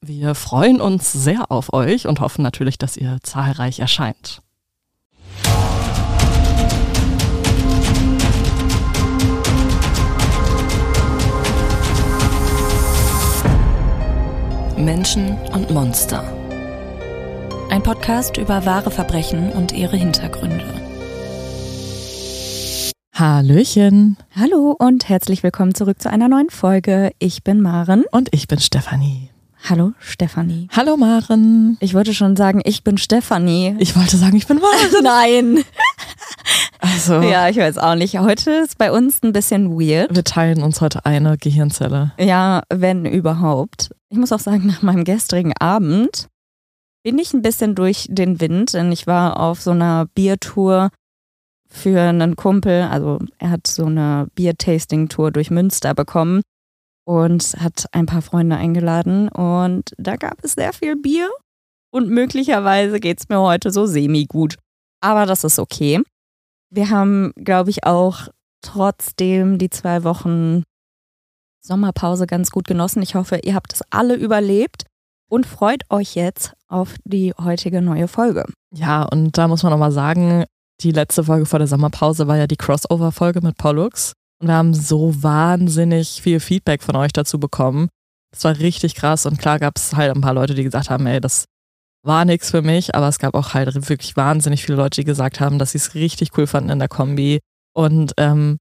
[0.00, 4.42] Wir freuen uns sehr auf euch und hoffen natürlich, dass ihr zahlreich erscheint.
[14.76, 16.22] Menschen und Monster.
[17.68, 20.64] Ein Podcast über wahre Verbrechen und ihre Hintergründe.
[23.12, 24.16] Hallöchen.
[24.36, 27.10] Hallo und herzlich willkommen zurück zu einer neuen Folge.
[27.18, 28.04] Ich bin Maren.
[28.12, 29.30] Und ich bin Stefanie.
[29.64, 30.68] Hallo Stefanie.
[30.74, 31.76] Hallo Maren.
[31.80, 33.76] Ich wollte schon sagen, ich bin Stefanie.
[33.78, 35.02] Ich wollte sagen, ich bin Maren.
[35.02, 35.64] Nein.
[36.78, 38.18] Also, Ja, ich weiß auch nicht.
[38.18, 40.14] Heute ist bei uns ein bisschen weird.
[40.14, 42.12] wir teilen uns heute eine Gehirnzelle.
[42.18, 43.90] Ja, wenn überhaupt.
[44.10, 46.28] Ich muss auch sagen, nach meinem gestrigen Abend
[47.02, 50.90] bin ich ein bisschen durch den Wind, denn ich war auf so einer Biertour
[51.68, 52.82] für einen Kumpel.
[52.90, 56.40] Also er hat so eine Bier-Tasting-Tour durch Münster bekommen
[57.08, 61.30] und hat ein paar Freunde eingeladen und da gab es sehr viel Bier
[61.90, 64.56] und möglicherweise geht es mir heute so semi-gut.
[65.00, 66.02] Aber das ist okay.
[66.68, 68.28] Wir haben, glaube ich, auch
[68.60, 70.64] trotzdem die zwei Wochen
[71.62, 73.00] Sommerpause ganz gut genossen.
[73.00, 74.84] Ich hoffe, ihr habt es alle überlebt
[75.30, 78.44] und freut euch jetzt auf die heutige neue Folge.
[78.74, 80.44] Ja, und da muss man nochmal sagen,
[80.82, 84.12] die letzte Folge vor der Sommerpause war ja die Crossover-Folge mit Pollux.
[84.40, 87.88] Und wir haben so wahnsinnig viel Feedback von euch dazu bekommen.
[88.30, 91.06] Das war richtig krass und klar gab es halt ein paar Leute, die gesagt haben,
[91.06, 91.46] ey, das
[92.04, 95.40] war nichts für mich, aber es gab auch halt wirklich wahnsinnig viele Leute, die gesagt
[95.40, 97.40] haben, dass sie es richtig cool fanden in der Kombi.
[97.74, 98.58] Und ähm,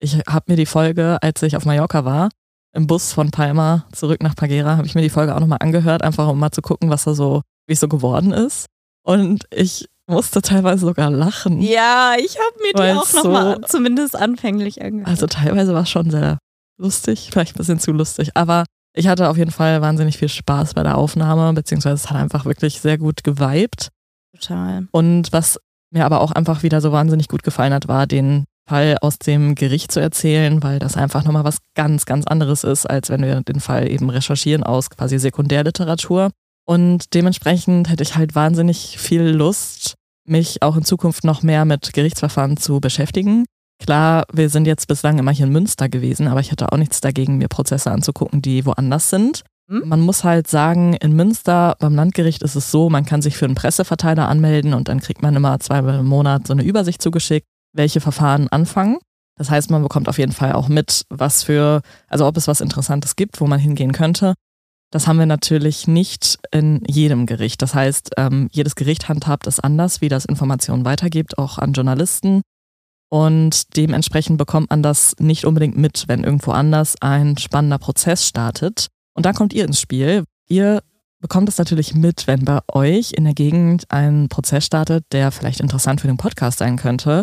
[0.00, 2.28] ich habe mir die Folge, als ich auf Mallorca war,
[2.74, 6.02] im Bus von Palma zurück nach Pagera, habe ich mir die Folge auch nochmal angehört,
[6.02, 8.66] einfach um mal zu gucken, was da so, wie es so geworden ist.
[9.04, 11.60] Und ich musste teilweise sogar lachen.
[11.60, 15.08] Ja, ich habe mir die auch so- nochmal zumindest anfänglich angehört.
[15.08, 16.38] Also teilweise war es schon sehr
[16.80, 18.64] lustig, vielleicht ein bisschen zu lustig, aber
[18.96, 22.44] ich hatte auf jeden Fall wahnsinnig viel Spaß bei der Aufnahme, beziehungsweise es hat einfach
[22.46, 23.88] wirklich sehr gut geweibt.
[24.34, 24.88] total.
[24.92, 25.58] Und was
[25.92, 29.54] mir aber auch einfach wieder so wahnsinnig gut gefallen hat, war den Fall aus dem
[29.54, 33.40] Gericht zu erzählen, weil das einfach nochmal was ganz, ganz anderes ist, als wenn wir
[33.42, 36.30] den Fall eben recherchieren aus quasi Sekundärliteratur.
[36.66, 39.94] Und dementsprechend hätte ich halt wahnsinnig viel Lust,
[40.28, 43.44] mich auch in Zukunft noch mehr mit Gerichtsverfahren zu beschäftigen.
[43.80, 47.00] Klar, wir sind jetzt bislang immer hier in Münster gewesen, aber ich hätte auch nichts
[47.00, 49.42] dagegen, mir Prozesse anzugucken, die woanders sind.
[49.70, 49.82] Hm?
[49.86, 53.44] Man muss halt sagen, in Münster beim Landgericht ist es so, man kann sich für
[53.44, 57.46] einen Presseverteiler anmelden und dann kriegt man immer zweimal im Monat so eine Übersicht zugeschickt,
[57.72, 58.98] welche Verfahren anfangen.
[59.36, 62.60] Das heißt, man bekommt auf jeden Fall auch mit, was für, also ob es was
[62.60, 64.34] Interessantes gibt, wo man hingehen könnte.
[64.90, 67.60] Das haben wir natürlich nicht in jedem Gericht.
[67.60, 72.42] Das heißt, ähm, jedes Gericht handhabt es anders, wie das Informationen weitergibt, auch an Journalisten.
[73.10, 78.88] Und dementsprechend bekommt man das nicht unbedingt mit, wenn irgendwo anders ein spannender Prozess startet.
[79.14, 80.24] Und da kommt ihr ins Spiel.
[80.48, 80.82] Ihr
[81.20, 85.60] bekommt es natürlich mit, wenn bei euch in der Gegend ein Prozess startet, der vielleicht
[85.60, 87.22] interessant für den Podcast sein könnte.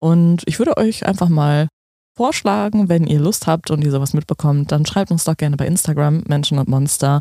[0.00, 1.68] Und ich würde euch einfach mal
[2.16, 5.66] vorschlagen, wenn ihr Lust habt und ihr sowas mitbekommt, dann schreibt uns doch gerne bei
[5.66, 7.20] Instagram Menschen und Monster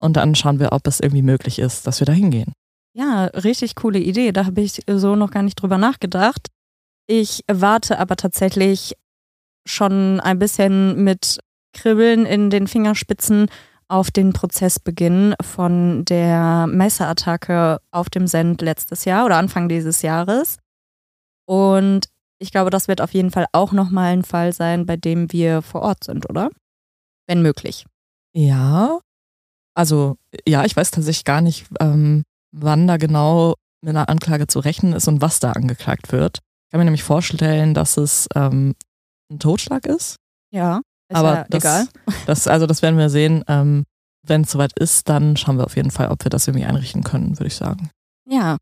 [0.00, 2.52] und dann schauen wir, ob es irgendwie möglich ist, dass wir da hingehen.
[2.96, 4.32] Ja, richtig coole Idee.
[4.32, 6.48] Da habe ich so noch gar nicht drüber nachgedacht.
[7.06, 8.94] Ich warte aber tatsächlich
[9.66, 11.40] schon ein bisschen mit
[11.72, 13.48] Kribbeln in den Fingerspitzen
[13.88, 20.58] auf den Prozessbeginn von der Messerattacke auf dem Send letztes Jahr oder Anfang dieses Jahres.
[21.46, 22.08] Und
[22.44, 25.62] ich glaube, das wird auf jeden Fall auch nochmal ein Fall sein, bei dem wir
[25.62, 26.50] vor Ort sind, oder?
[27.26, 27.86] Wenn möglich.
[28.36, 29.00] Ja,
[29.74, 30.16] also
[30.46, 34.92] ja, ich weiß tatsächlich gar nicht, ähm, wann da genau mit einer Anklage zu rechnen
[34.92, 36.38] ist und was da angeklagt wird.
[36.38, 38.74] Ich kann mir nämlich vorstellen, dass es ähm,
[39.30, 40.16] ein Totschlag ist.
[40.52, 41.88] Ja, ist Aber ja das, egal.
[42.26, 43.42] Das, also das werden wir sehen.
[43.48, 43.84] Ähm,
[44.26, 47.04] Wenn es soweit ist, dann schauen wir auf jeden Fall, ob wir das irgendwie einrichten
[47.04, 47.90] können, würde ich sagen.
[48.28, 48.58] Ja,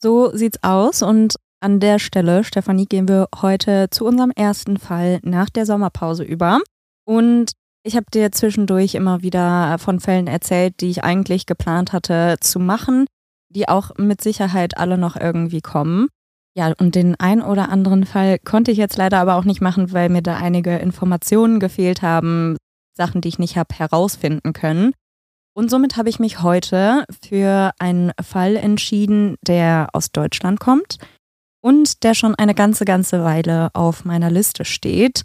[0.00, 1.02] so sieht's aus.
[1.02, 6.22] Und an der Stelle, Stefanie, gehen wir heute zu unserem ersten Fall nach der Sommerpause
[6.22, 6.60] über.
[7.06, 7.52] Und
[7.82, 12.60] ich habe dir zwischendurch immer wieder von Fällen erzählt, die ich eigentlich geplant hatte zu
[12.60, 13.06] machen,
[13.48, 16.08] die auch mit Sicherheit alle noch irgendwie kommen.
[16.54, 19.90] Ja, und den ein oder anderen Fall konnte ich jetzt leider aber auch nicht machen,
[19.92, 22.58] weil mir da einige Informationen gefehlt haben,
[22.94, 24.92] Sachen, die ich nicht habe herausfinden können.
[25.56, 30.98] Und somit habe ich mich heute für einen Fall entschieden, der aus Deutschland kommt
[31.64, 35.24] und der schon eine ganze, ganze Weile auf meiner Liste steht.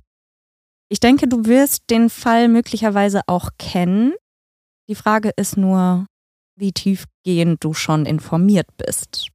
[0.88, 4.14] Ich denke, du wirst den Fall möglicherweise auch kennen.
[4.88, 6.06] Die Frage ist nur,
[6.56, 9.28] wie tiefgehend du schon informiert bist.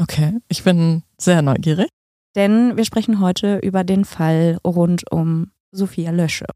[0.00, 1.88] Okay, ich bin sehr neugierig.
[2.36, 6.46] Denn wir sprechen heute über den Fall rund um Sophia Lösche.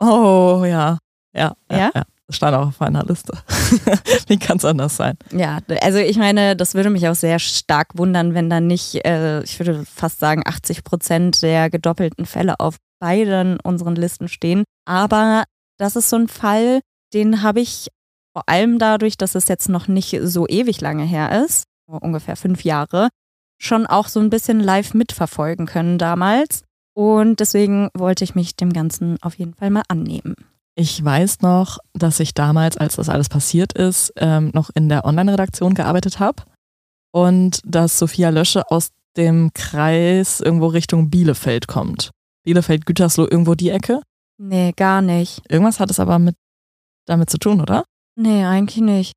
[0.00, 0.98] Oh ja.
[1.34, 1.90] Ja, ja, Ja?
[1.94, 2.04] ja.
[2.30, 3.32] Stand auch auf meiner Liste.
[4.26, 5.16] Wie kann es anders sein?
[5.32, 9.42] Ja, also ich meine, das würde mich auch sehr stark wundern, wenn dann nicht, äh,
[9.42, 14.64] ich würde fast sagen, 80 Prozent der gedoppelten Fälle auf beiden unseren Listen stehen.
[14.84, 15.44] Aber
[15.78, 16.80] das ist so ein Fall,
[17.14, 17.88] den habe ich
[18.34, 22.62] vor allem dadurch, dass es jetzt noch nicht so ewig lange her ist, ungefähr fünf
[22.62, 23.08] Jahre,
[23.60, 26.62] schon auch so ein bisschen live mitverfolgen können damals.
[26.94, 30.34] Und deswegen wollte ich mich dem Ganzen auf jeden Fall mal annehmen.
[30.80, 35.04] Ich weiß noch, dass ich damals, als das alles passiert ist, ähm, noch in der
[35.04, 36.44] Online-Redaktion gearbeitet habe
[37.10, 42.12] und dass Sophia Lösche aus dem Kreis irgendwo Richtung Bielefeld kommt.
[42.44, 44.02] Bielefeld, Gütersloh, irgendwo die Ecke.
[44.40, 45.42] Nee, gar nicht.
[45.50, 46.36] Irgendwas hat es aber mit
[47.06, 47.82] damit zu tun, oder?
[48.14, 49.14] Nee, eigentlich nicht.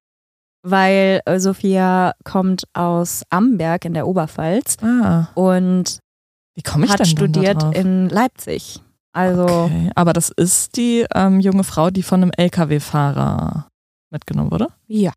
[0.63, 5.99] Weil äh, Sophia kommt aus Amberg in der Oberpfalz Ah, und
[6.55, 8.81] wie ich hat studiert in Leipzig.
[9.13, 13.67] Also, Okay, aber das ist die ähm, junge Frau, die von einem LKW-Fahrer
[14.09, 14.67] mitgenommen wurde?
[14.87, 15.11] ja.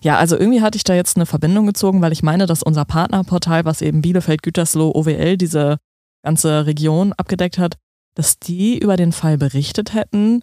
[0.00, 2.86] Ja, also irgendwie hatte ich da jetzt eine Verbindung gezogen, weil ich meine, dass unser
[2.86, 5.76] Partnerportal, was eben Bielefeld, Gütersloh, OWL, diese
[6.24, 7.76] ganze Region abgedeckt hat,
[8.14, 10.40] dass die über den Fall berichtet hätten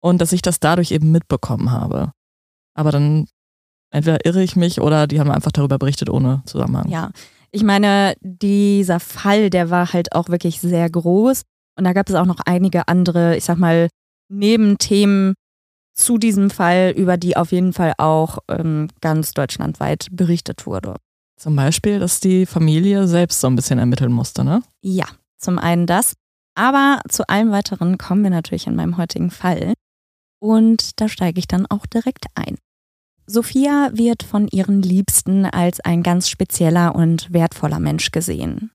[0.00, 2.10] und dass ich das dadurch eben mitbekommen habe.
[2.74, 3.28] Aber dann
[3.90, 6.88] entweder irre ich mich oder die haben einfach darüber berichtet ohne Zusammenhang.
[6.88, 7.10] Ja.
[7.52, 11.42] Ich meine, dieser Fall, der war halt auch wirklich sehr groß.
[11.76, 13.88] Und da gab es auch noch einige andere, ich sag mal,
[14.28, 15.34] Nebenthemen
[15.94, 20.96] zu diesem Fall, über die auf jeden Fall auch ähm, ganz deutschlandweit berichtet wurde.
[21.36, 24.62] Zum Beispiel, dass die Familie selbst so ein bisschen ermitteln musste, ne?
[24.82, 25.06] Ja,
[25.38, 26.14] zum einen das.
[26.56, 29.74] Aber zu allem weiteren kommen wir natürlich in meinem heutigen Fall.
[30.40, 32.56] Und da steige ich dann auch direkt ein.
[33.26, 38.70] Sophia wird von ihren Liebsten als ein ganz spezieller und wertvoller Mensch gesehen.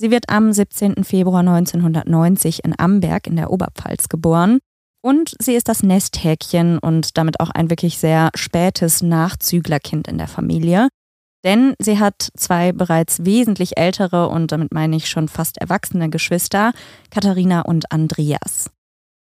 [0.00, 1.02] Sie wird am 17.
[1.02, 4.60] Februar 1990 in Amberg in der Oberpfalz geboren
[5.02, 10.28] und sie ist das Nesthäkchen und damit auch ein wirklich sehr spätes Nachzüglerkind in der
[10.28, 10.88] Familie.
[11.44, 16.72] Denn sie hat zwei bereits wesentlich ältere und damit meine ich schon fast erwachsene Geschwister,
[17.10, 18.70] Katharina und Andreas.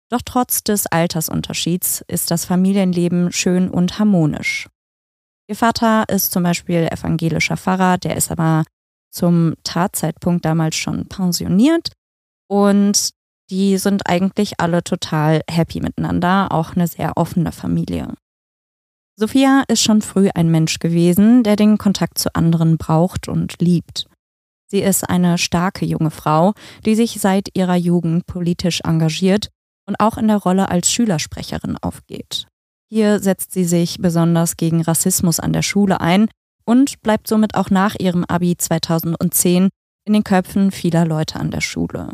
[0.09, 4.67] Doch trotz des Altersunterschieds ist das Familienleben schön und harmonisch.
[5.49, 8.63] Ihr Vater ist zum Beispiel evangelischer Pfarrer, der ist aber
[9.17, 11.91] zum Tatzeitpunkt damals schon pensioniert
[12.47, 13.09] und
[13.49, 18.13] die sind eigentlich alle total happy miteinander, auch eine sehr offene Familie.
[19.15, 24.05] Sophia ist schon früh ein Mensch gewesen, der den Kontakt zu anderen braucht und liebt.
[24.69, 26.53] Sie ist eine starke junge Frau,
[26.85, 29.49] die sich seit ihrer Jugend politisch engagiert
[29.87, 32.47] und auch in der Rolle als Schülersprecherin aufgeht.
[32.89, 36.27] Hier setzt sie sich besonders gegen Rassismus an der Schule ein
[36.67, 39.69] und bleibt somit auch nach ihrem Abi 2010
[40.05, 42.13] in den Köpfen vieler Leute an der Schule.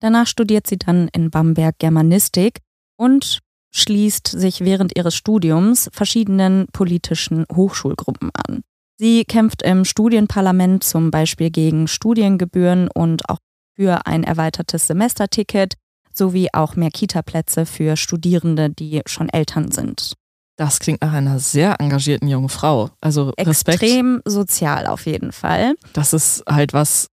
[0.00, 2.58] Danach studiert sie dann in Bamberg Germanistik
[2.96, 3.40] und
[3.72, 8.62] schließt sich während ihres Studiums verschiedenen politischen Hochschulgruppen an.
[8.98, 13.38] Sie kämpft im Studienparlament zum Beispiel gegen Studiengebühren und auch
[13.74, 15.74] für ein erweitertes Semesterticket
[16.12, 20.14] sowie auch mehr Kita-Plätze für Studierende, die schon Eltern sind.
[20.56, 22.90] Das klingt nach einer sehr engagierten jungen Frau.
[23.00, 23.82] Also Respekt.
[23.82, 25.74] Extrem sozial auf jeden Fall.
[25.92, 27.08] Das ist halt was,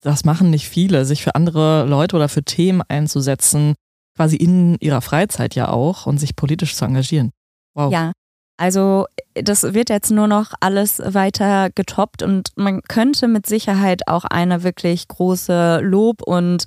[0.00, 3.74] das machen nicht viele, sich für andere Leute oder für Themen einzusetzen,
[4.16, 7.32] quasi in ihrer Freizeit ja auch und sich politisch zu engagieren.
[7.74, 7.92] Wow.
[7.92, 8.12] Ja,
[8.56, 14.24] also das wird jetzt nur noch alles weiter getoppt und man könnte mit Sicherheit auch
[14.24, 16.66] eine wirklich große Lob- und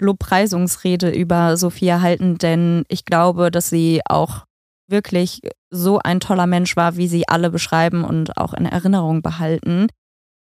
[0.00, 4.44] Lobpreisungsrede über Sophia halten, denn ich glaube, dass sie auch
[4.88, 5.40] wirklich
[5.70, 9.88] so ein toller Mensch war, wie sie alle beschreiben und auch in Erinnerung behalten.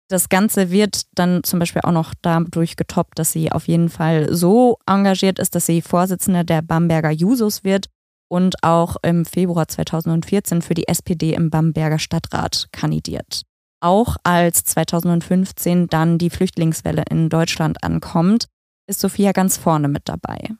[0.09, 4.33] Das Ganze wird dann zum Beispiel auch noch dadurch getoppt, dass sie auf jeden Fall
[4.33, 7.87] so engagiert ist, dass sie Vorsitzende der Bamberger Jusos wird
[8.29, 13.43] und auch im Februar 2014 für die SPD im Bamberger Stadtrat kandidiert.
[13.81, 18.47] Auch als 2015 dann die Flüchtlingswelle in Deutschland ankommt,
[18.87, 20.55] ist Sophia ganz vorne mit dabei.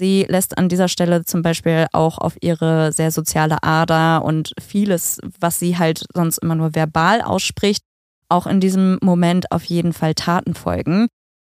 [0.00, 5.18] Sie lässt an dieser Stelle zum Beispiel auch auf ihre sehr soziale Ader und vieles,
[5.38, 7.82] was sie halt sonst immer nur verbal ausspricht,
[8.30, 11.08] auch in diesem Moment auf jeden Fall Taten folgen.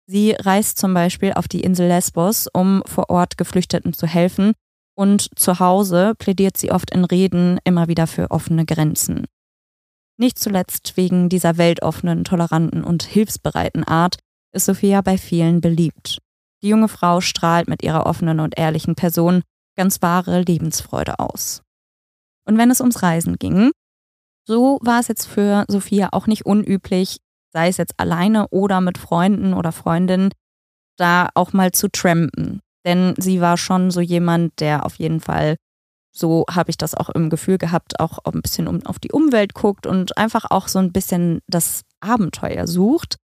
[0.09, 4.54] Sie reist zum Beispiel auf die Insel Lesbos, um vor Ort Geflüchteten zu helfen
[4.97, 9.26] Und zu Hause plädiert sie oft in Reden immer wieder für offene Grenzen.
[10.16, 14.16] Nicht zuletzt wegen dieser weltoffenen, toleranten und hilfsbereiten Art
[14.52, 16.19] ist Sophia bei vielen beliebt.
[16.62, 19.43] Die junge Frau strahlt mit ihrer offenen und ehrlichen Person
[19.76, 21.62] ganz wahre Lebensfreude aus.
[22.47, 23.71] Und wenn es ums Reisen ging,
[24.45, 27.19] so war es jetzt für Sophia auch nicht unüblich,
[27.52, 30.31] sei es jetzt alleine oder mit Freunden oder Freundinnen,
[30.97, 32.61] da auch mal zu trampen.
[32.85, 35.57] Denn sie war schon so jemand, der auf jeden Fall,
[36.12, 39.55] so habe ich das auch im Gefühl gehabt, auch ein bisschen um, auf die Umwelt
[39.55, 43.17] guckt und einfach auch so ein bisschen das Abenteuer sucht.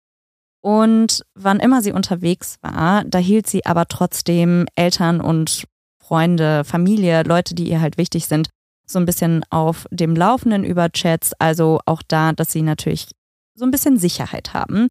[0.66, 5.66] Und wann immer sie unterwegs war, da hielt sie aber trotzdem Eltern und
[6.00, 8.50] Freunde, Familie, Leute, die ihr halt wichtig sind,
[8.88, 11.34] so ein bisschen auf dem Laufenden über Chats.
[11.38, 13.12] Also auch da, dass sie natürlich
[13.54, 14.88] so ein bisschen Sicherheit haben.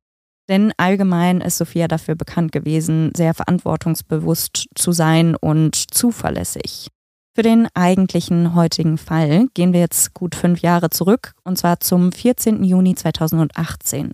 [0.49, 6.87] Denn allgemein ist Sophia dafür bekannt gewesen, sehr verantwortungsbewusst zu sein und zuverlässig.
[7.35, 12.13] Für den eigentlichen heutigen Fall gehen wir jetzt gut fünf Jahre zurück, und zwar zum
[12.13, 12.63] 14.
[12.63, 14.13] Juni 2018.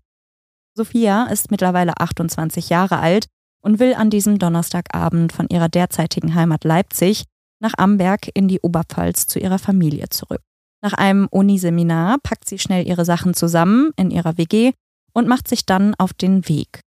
[0.75, 3.27] Sophia ist mittlerweile 28 Jahre alt
[3.63, 7.25] und will an diesem Donnerstagabend von ihrer derzeitigen Heimat Leipzig
[7.61, 10.41] nach Amberg in die Oberpfalz zu ihrer Familie zurück.
[10.83, 14.73] Nach einem Uniseminar packt sie schnell ihre Sachen zusammen in ihrer WG
[15.13, 16.81] und macht sich dann auf den Weg.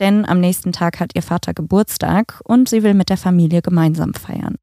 [0.00, 4.14] Denn am nächsten Tag hat ihr Vater Geburtstag und sie will mit der Familie gemeinsam
[4.14, 4.56] feiern.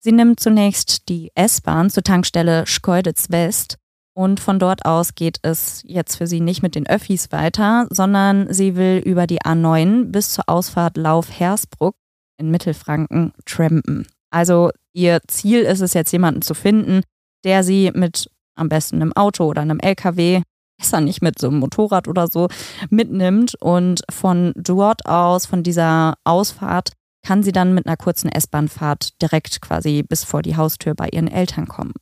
[0.00, 3.78] Sie nimmt zunächst die S-Bahn zur Tankstelle Schkeuditz West
[4.14, 8.52] und von dort aus geht es jetzt für sie nicht mit den Öffis weiter, sondern
[8.52, 11.96] sie will über die A9 bis zur Ausfahrt Lauf-Hersbruck
[12.38, 14.06] in Mittelfranken trampen.
[14.30, 17.02] Also ihr Ziel ist es jetzt, jemanden zu finden,
[17.42, 20.42] der sie mit am besten einem Auto oder einem LKW,
[20.78, 22.48] besser nicht mit so einem Motorrad oder so,
[22.90, 23.56] mitnimmt.
[23.60, 26.92] Und von dort aus, von dieser Ausfahrt,
[27.26, 31.28] kann sie dann mit einer kurzen S-Bahn-Fahrt direkt quasi bis vor die Haustür bei ihren
[31.28, 31.94] Eltern kommen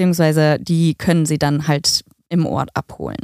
[0.00, 3.22] beziehungsweise die können sie dann halt im Ort abholen.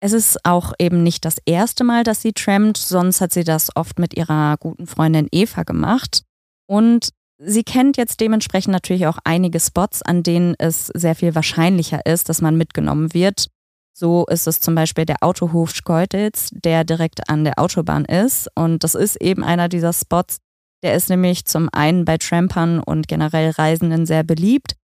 [0.00, 3.68] Es ist auch eben nicht das erste Mal, dass sie trampt, sonst hat sie das
[3.76, 6.22] oft mit ihrer guten Freundin Eva gemacht.
[6.66, 12.06] Und sie kennt jetzt dementsprechend natürlich auch einige Spots, an denen es sehr viel wahrscheinlicher
[12.06, 13.48] ist, dass man mitgenommen wird.
[13.92, 18.48] So ist es zum Beispiel der Autohof Schkeutitz, der direkt an der Autobahn ist.
[18.54, 20.38] Und das ist eben einer dieser Spots.
[20.82, 24.76] Der ist nämlich zum einen bei Trampern und generell Reisenden sehr beliebt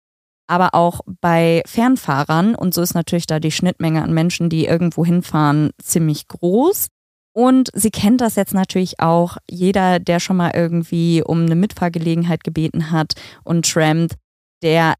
[0.51, 2.55] aber auch bei Fernfahrern.
[2.55, 6.88] Und so ist natürlich da die Schnittmenge an Menschen, die irgendwo hinfahren, ziemlich groß.
[7.34, 9.38] Und sie kennt das jetzt natürlich auch.
[9.50, 13.13] Jeder, der schon mal irgendwie um eine Mitfahrgelegenheit gebeten hat
[13.46, 14.15] und trampt,
[14.62, 14.96] der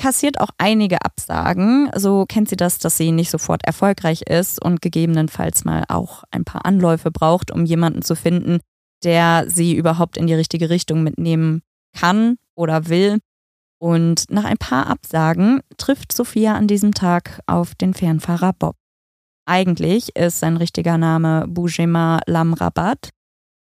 [0.00, 1.90] kassiert auch einige Absagen.
[1.96, 6.44] So kennt sie das, dass sie nicht sofort erfolgreich ist und gegebenenfalls mal auch ein
[6.44, 8.60] paar Anläufe braucht, um jemanden zu finden,
[9.02, 11.62] der sie überhaupt in die richtige Richtung mitnehmen
[11.98, 13.18] kann oder will.
[13.84, 18.76] Und nach ein paar Absagen trifft Sophia an diesem Tag auf den Fernfahrer Bob.
[19.44, 23.10] Eigentlich ist sein richtiger Name Boujema Lamrabat.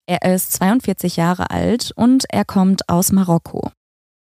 [0.06, 3.72] Er ist 42 Jahre alt und er kommt aus Marokko.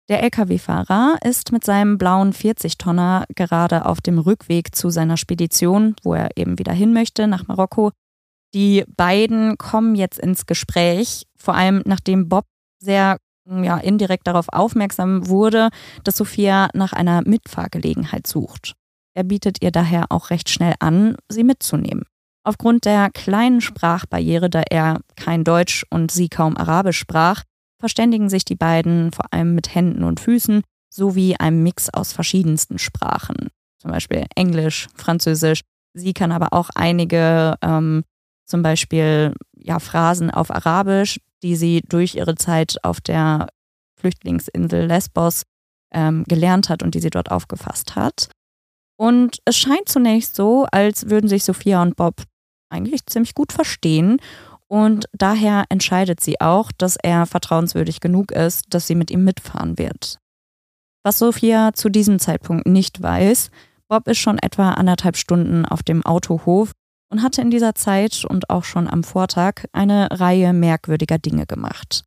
[0.09, 6.15] Der Lkw-Fahrer ist mit seinem blauen 40-Tonner gerade auf dem Rückweg zu seiner Spedition, wo
[6.15, 7.91] er eben wieder hin möchte, nach Marokko.
[8.55, 12.45] Die beiden kommen jetzt ins Gespräch, vor allem nachdem Bob
[12.79, 15.71] sehr ja, indirekt darauf aufmerksam wurde,
[16.05, 18.75] dass Sophia nach einer Mitfahrgelegenheit sucht.
[19.15, 22.05] Er bietet ihr daher auch recht schnell an, sie mitzunehmen.
[22.45, 27.45] Aufgrund der kleinen Sprachbarriere, da er kein Deutsch und sie kaum Arabisch sprach,
[27.79, 32.79] verständigen sich die beiden vor allem mit Händen und Füßen sowie einem Mix aus verschiedensten
[32.79, 33.49] Sprachen.
[33.79, 35.63] Zum Beispiel Englisch, Französisch.
[35.95, 38.05] Sie kann aber auch einige, ähm,
[38.47, 43.49] zum Beispiel ja, Phrasen auf Arabisch, die sie durch ihre Zeit auf der
[43.99, 45.43] Flüchtlingsinsel Lesbos
[45.93, 48.31] ähm, gelernt hat und die sie dort aufgefasst hat.
[48.97, 52.23] Und es scheint zunächst so, als würden sich Sophia und Bob
[52.71, 54.19] eigentlich ziemlich gut verstehen.
[54.69, 59.79] Und daher entscheidet sie auch, dass er vertrauenswürdig genug ist, dass sie mit ihm mitfahren
[59.79, 60.19] wird.
[61.05, 63.51] Was Sophia zu diesem Zeitpunkt nicht weiß,
[63.89, 66.73] Bob ist schon etwa anderthalb Stunden auf dem Autohof
[67.13, 72.05] und hatte in dieser Zeit und auch schon am Vortag eine Reihe merkwürdiger Dinge gemacht.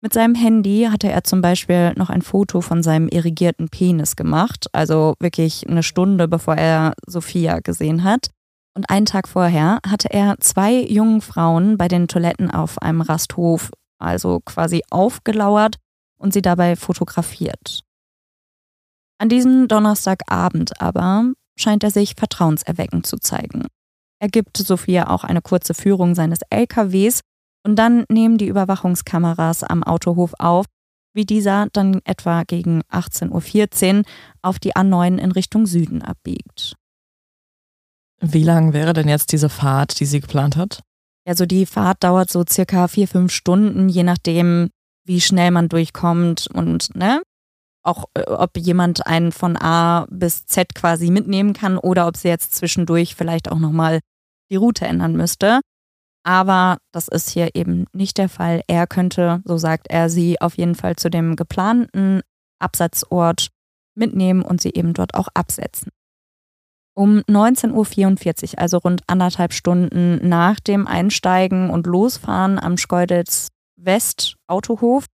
[0.00, 4.66] Mit seinem Handy hatte er zum Beispiel noch ein Foto von seinem irrigierten Penis gemacht,
[4.72, 8.30] also wirklich eine Stunde bevor er Sophia gesehen hat.
[8.74, 13.70] Und einen Tag vorher hatte er zwei jungen Frauen bei den Toiletten auf einem Rasthof,
[13.98, 15.76] also quasi aufgelauert
[16.18, 17.82] und sie dabei fotografiert.
[19.18, 23.66] An diesem Donnerstagabend aber scheint er sich vertrauenserweckend zu zeigen.
[24.24, 27.20] Er gibt Sophia auch eine kurze Führung seines LKWs
[27.62, 30.64] und dann nehmen die Überwachungskameras am Autohof auf,
[31.12, 34.04] wie dieser dann etwa gegen 18.14 Uhr
[34.40, 36.74] auf die A9 in Richtung Süden abbiegt.
[38.18, 40.80] Wie lang wäre denn jetzt diese Fahrt, die sie geplant hat?
[41.26, 44.70] Also die Fahrt dauert so circa vier, fünf Stunden, je nachdem,
[45.04, 47.20] wie schnell man durchkommt und ne,
[47.82, 52.28] auch äh, ob jemand einen von A bis Z quasi mitnehmen kann oder ob sie
[52.28, 54.00] jetzt zwischendurch vielleicht auch nochmal
[54.50, 55.60] die Route ändern müsste.
[56.24, 58.62] Aber das ist hier eben nicht der Fall.
[58.66, 62.22] Er könnte, so sagt er, sie auf jeden Fall zu dem geplanten
[62.58, 63.50] Absatzort
[63.94, 65.90] mitnehmen und sie eben dort auch absetzen.
[66.96, 74.36] Um 19.44 Uhr, also rund anderthalb Stunden nach dem Einsteigen und Losfahren am Schkeuditz West
[74.46, 75.06] Autohof,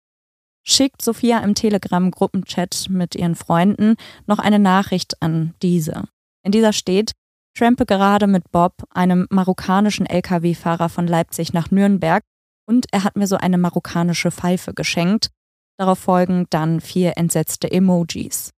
[0.62, 3.96] schickt Sophia im Telegram-Gruppenchat mit ihren Freunden
[4.26, 6.04] noch eine Nachricht an diese.
[6.42, 7.12] In dieser steht,
[7.54, 12.22] trampe gerade mit Bob, einem marokkanischen Lkw-Fahrer von Leipzig nach Nürnberg,
[12.66, 15.30] und er hat mir so eine marokkanische Pfeife geschenkt.
[15.76, 18.50] Darauf folgen dann vier entsetzte Emojis.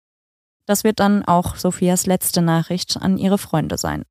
[0.66, 4.04] Das wird dann auch Sophias letzte Nachricht an ihre Freunde sein.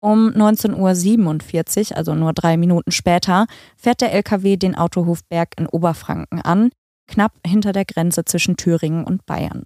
[0.00, 5.66] Um 19.47 Uhr, also nur drei Minuten später, fährt der LKW den Autohof Berg in
[5.66, 6.70] Oberfranken an,
[7.08, 9.64] knapp hinter der Grenze zwischen Thüringen und Bayern.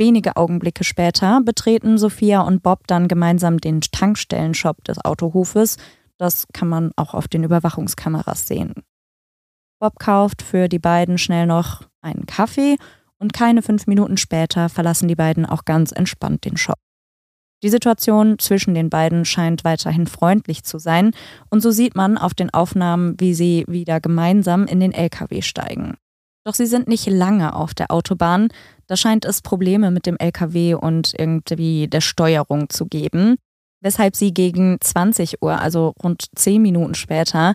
[0.00, 5.76] Wenige Augenblicke später betreten Sophia und Bob dann gemeinsam den Tankstellenshop des Autohofes.
[6.16, 8.72] Das kann man auch auf den Überwachungskameras sehen.
[9.78, 12.78] Bob kauft für die beiden schnell noch einen Kaffee
[13.18, 16.78] und keine fünf Minuten später verlassen die beiden auch ganz entspannt den Shop.
[17.62, 21.10] Die Situation zwischen den beiden scheint weiterhin freundlich zu sein
[21.50, 25.98] und so sieht man auf den Aufnahmen, wie sie wieder gemeinsam in den LKW steigen.
[26.46, 28.48] Doch sie sind nicht lange auf der Autobahn,
[28.90, 33.36] da scheint es Probleme mit dem LKW und irgendwie der Steuerung zu geben,
[33.80, 37.54] weshalb sie gegen 20 Uhr, also rund 10 Minuten später,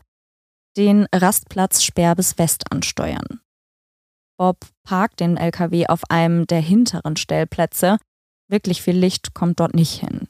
[0.78, 3.42] den Rastplatz Sperbes West ansteuern.
[4.38, 7.98] Bob parkt den LKW auf einem der hinteren Stellplätze.
[8.50, 10.30] Wirklich viel Licht kommt dort nicht hin.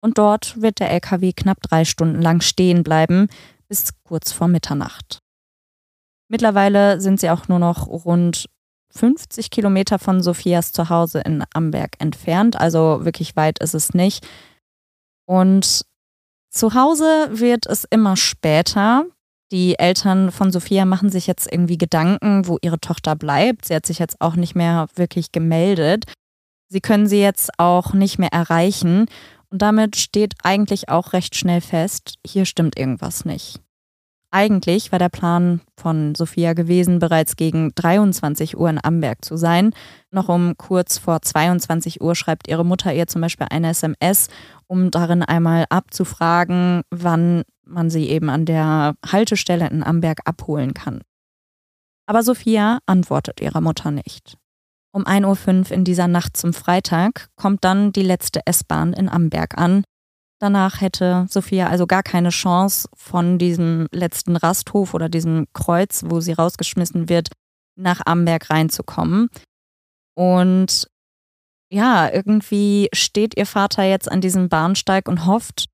[0.00, 3.28] Und dort wird der LKW knapp drei Stunden lang stehen bleiben,
[3.68, 5.18] bis kurz vor Mitternacht.
[6.28, 8.46] Mittlerweile sind sie auch nur noch rund
[8.94, 14.26] 50 Kilometer von Sophias Zuhause in Amberg entfernt, also wirklich weit ist es nicht.
[15.26, 15.84] Und
[16.50, 19.06] zu Hause wird es immer später.
[19.50, 23.66] Die Eltern von Sophia machen sich jetzt irgendwie Gedanken, wo ihre Tochter bleibt.
[23.66, 26.04] Sie hat sich jetzt auch nicht mehr wirklich gemeldet.
[26.68, 29.06] Sie können sie jetzt auch nicht mehr erreichen.
[29.50, 33.60] Und damit steht eigentlich auch recht schnell fest, hier stimmt irgendwas nicht.
[34.34, 39.74] Eigentlich war der Plan von Sophia gewesen, bereits gegen 23 Uhr in Amberg zu sein.
[40.10, 44.28] Noch um kurz vor 22 Uhr schreibt ihre Mutter ihr zum Beispiel eine SMS,
[44.66, 51.02] um darin einmal abzufragen, wann man sie eben an der Haltestelle in Amberg abholen kann.
[52.06, 54.38] Aber Sophia antwortet ihrer Mutter nicht.
[54.92, 59.58] Um 1.05 Uhr in dieser Nacht zum Freitag kommt dann die letzte S-Bahn in Amberg
[59.58, 59.84] an,
[60.42, 66.18] Danach hätte Sophia also gar keine Chance, von diesem letzten Rasthof oder diesem Kreuz, wo
[66.18, 67.28] sie rausgeschmissen wird,
[67.78, 69.28] nach Amberg reinzukommen.
[70.16, 70.88] Und
[71.70, 75.66] ja, irgendwie steht ihr Vater jetzt an diesem Bahnsteig und hofft,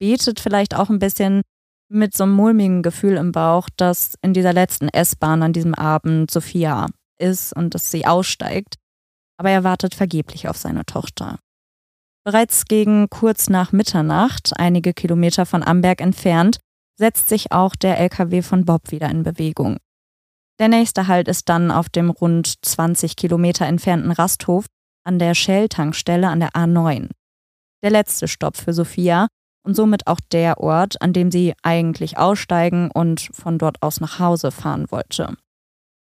[0.00, 1.42] betet vielleicht auch ein bisschen
[1.90, 6.30] mit so einem mulmigen Gefühl im Bauch, dass in dieser letzten S-Bahn an diesem Abend
[6.30, 6.86] Sophia
[7.18, 8.76] ist und dass sie aussteigt.
[9.36, 11.38] Aber er wartet vergeblich auf seine Tochter.
[12.24, 16.58] Bereits gegen kurz nach Mitternacht, einige Kilometer von Amberg entfernt,
[16.98, 19.76] setzt sich auch der LKW von Bob wieder in Bewegung.
[20.58, 24.66] Der nächste Halt ist dann auf dem rund 20 Kilometer entfernten Rasthof
[25.04, 27.10] an der Shell-Tankstelle an der A9.
[27.82, 29.26] Der letzte Stopp für Sophia
[29.66, 34.18] und somit auch der Ort, an dem sie eigentlich aussteigen und von dort aus nach
[34.18, 35.36] Hause fahren wollte.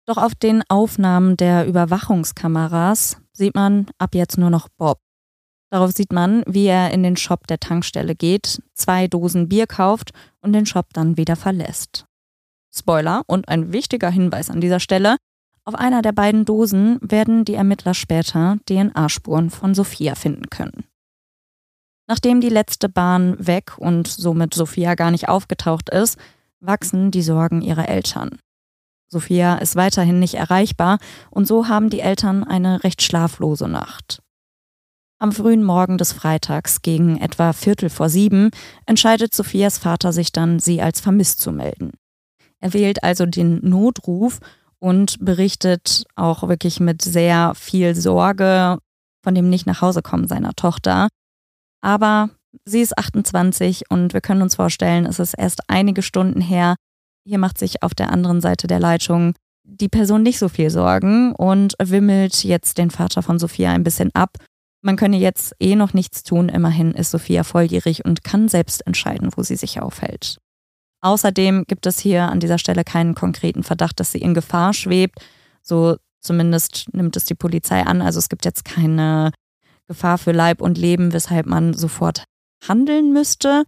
[0.06, 5.00] Doch auf den Aufnahmen der Überwachungskameras sieht man ab jetzt nur noch Bob.
[5.76, 10.12] Darauf sieht man, wie er in den Shop der Tankstelle geht, zwei Dosen Bier kauft
[10.40, 12.06] und den Shop dann wieder verlässt.
[12.74, 15.18] Spoiler und ein wichtiger Hinweis an dieser Stelle.
[15.66, 20.86] Auf einer der beiden Dosen werden die Ermittler später DNA-Spuren von Sophia finden können.
[22.08, 26.18] Nachdem die letzte Bahn weg und somit Sophia gar nicht aufgetaucht ist,
[26.62, 28.40] wachsen die Sorgen ihrer Eltern.
[29.10, 31.00] Sophia ist weiterhin nicht erreichbar
[31.32, 34.22] und so haben die Eltern eine recht schlaflose Nacht.
[35.18, 38.52] Am frühen Morgen des Freitags gegen etwa Viertel vor sieben
[38.86, 41.92] entscheidet Sophias Vater sich dann, sie als vermisst zu melden.
[42.60, 44.40] Er wählt also den Notruf
[44.80, 48.80] und berichtet auch wirklich mit sehr viel Sorge
[49.26, 51.08] von dem nicht nach Hause kommen seiner Tochter.
[51.82, 52.30] Aber
[52.66, 56.76] sie ist 28 und wir können uns vorstellen, es ist erst einige Stunden her.
[57.28, 61.34] Hier macht sich auf der anderen Seite der Leitung die Person nicht so viel Sorgen
[61.34, 64.38] und wimmelt jetzt den Vater von Sophia ein bisschen ab.
[64.86, 69.32] Man könne jetzt eh noch nichts tun, immerhin ist Sophia volljährig und kann selbst entscheiden,
[69.36, 70.38] wo sie sich aufhält.
[71.02, 75.26] Außerdem gibt es hier an dieser Stelle keinen konkreten Verdacht, dass sie in Gefahr schwebt.
[75.64, 78.04] So zumindest nimmt es die Polizei an.
[78.04, 79.32] Also es gibt jetzt keine
[79.88, 82.24] Gefahr für Leib und Leben, weshalb man sofort
[82.68, 83.64] handeln müsste.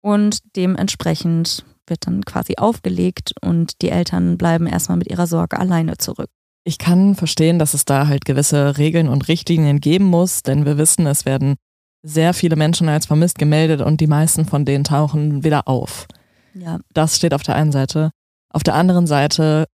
[0.00, 5.98] Und dementsprechend wird dann quasi aufgelegt und die Eltern bleiben erstmal mit ihrer Sorge alleine
[5.98, 6.30] zurück.
[6.64, 10.76] Ich kann verstehen, dass es da halt gewisse Regeln und Richtlinien geben muss, denn wir
[10.76, 11.56] wissen, es werden
[12.02, 16.06] sehr viele Menschen als vermisst gemeldet und die meisten von denen tauchen wieder auf.
[16.54, 16.78] Ja.
[16.92, 18.10] Das steht auf der einen Seite.
[18.52, 19.66] Auf der anderen Seite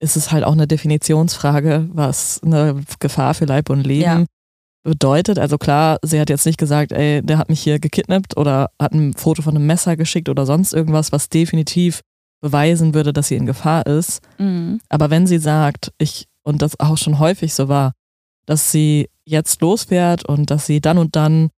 [0.00, 4.24] ist es halt auch eine Definitionsfrage, was eine Gefahr für Leib und Leben ja.
[4.82, 5.38] bedeutet.
[5.38, 8.92] Also klar, sie hat jetzt nicht gesagt, ey, der hat mich hier gekidnappt oder hat
[8.92, 12.00] ein Foto von einem Messer geschickt oder sonst irgendwas, was definitiv
[12.40, 14.20] beweisen würde, dass sie in Gefahr ist.
[14.38, 14.80] Mhm.
[14.88, 17.92] Aber wenn sie sagt, ich, und das auch schon häufig so war,
[18.46, 21.50] dass sie jetzt losfährt und dass sie dann und dann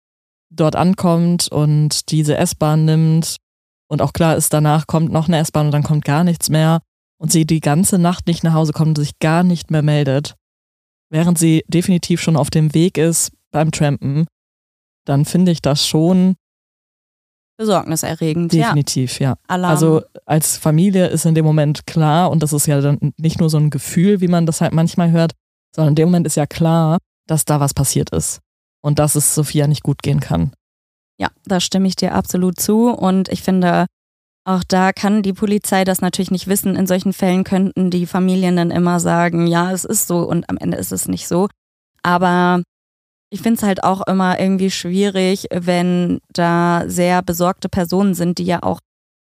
[0.50, 3.38] dort ankommt und diese S-Bahn nimmt
[3.88, 6.82] und auch klar ist, danach kommt noch eine S-Bahn und dann kommt gar nichts mehr
[7.18, 10.36] und sie die ganze Nacht nicht nach Hause kommt und sich gar nicht mehr meldet,
[11.10, 14.26] während sie definitiv schon auf dem Weg ist beim Trampen,
[15.06, 16.36] dann finde ich das schon
[17.62, 18.52] besorgniserregend.
[18.52, 19.36] Definitiv, ja.
[19.50, 19.56] ja.
[19.56, 23.50] Also als Familie ist in dem Moment klar, und das ist ja dann nicht nur
[23.50, 25.34] so ein Gefühl, wie man das halt manchmal hört,
[25.76, 26.98] sondern in dem Moment ist ja klar,
[27.28, 28.40] dass da was passiert ist
[28.82, 30.54] und dass es Sophia nicht gut gehen kann.
[31.20, 33.86] Ja, da stimme ich dir absolut zu und ich finde,
[34.44, 36.76] auch da kann die Polizei das natürlich nicht wissen.
[36.76, 40.58] In solchen Fällen könnten die Familien dann immer sagen, ja, es ist so und am
[40.58, 41.48] Ende ist es nicht so.
[42.02, 42.64] Aber
[43.32, 48.44] ich finde es halt auch immer irgendwie schwierig, wenn da sehr besorgte Personen sind, die
[48.44, 48.82] ja auch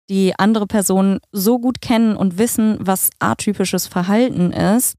[0.09, 4.95] die andere Person so gut kennen und wissen, was atypisches Verhalten ist.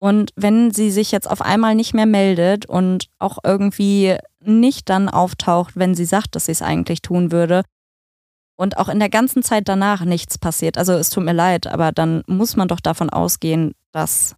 [0.00, 5.08] Und wenn sie sich jetzt auf einmal nicht mehr meldet und auch irgendwie nicht dann
[5.08, 7.62] auftaucht, wenn sie sagt, dass sie es eigentlich tun würde,
[8.56, 11.90] und auch in der ganzen Zeit danach nichts passiert, also es tut mir leid, aber
[11.90, 14.36] dann muss man doch davon ausgehen, dass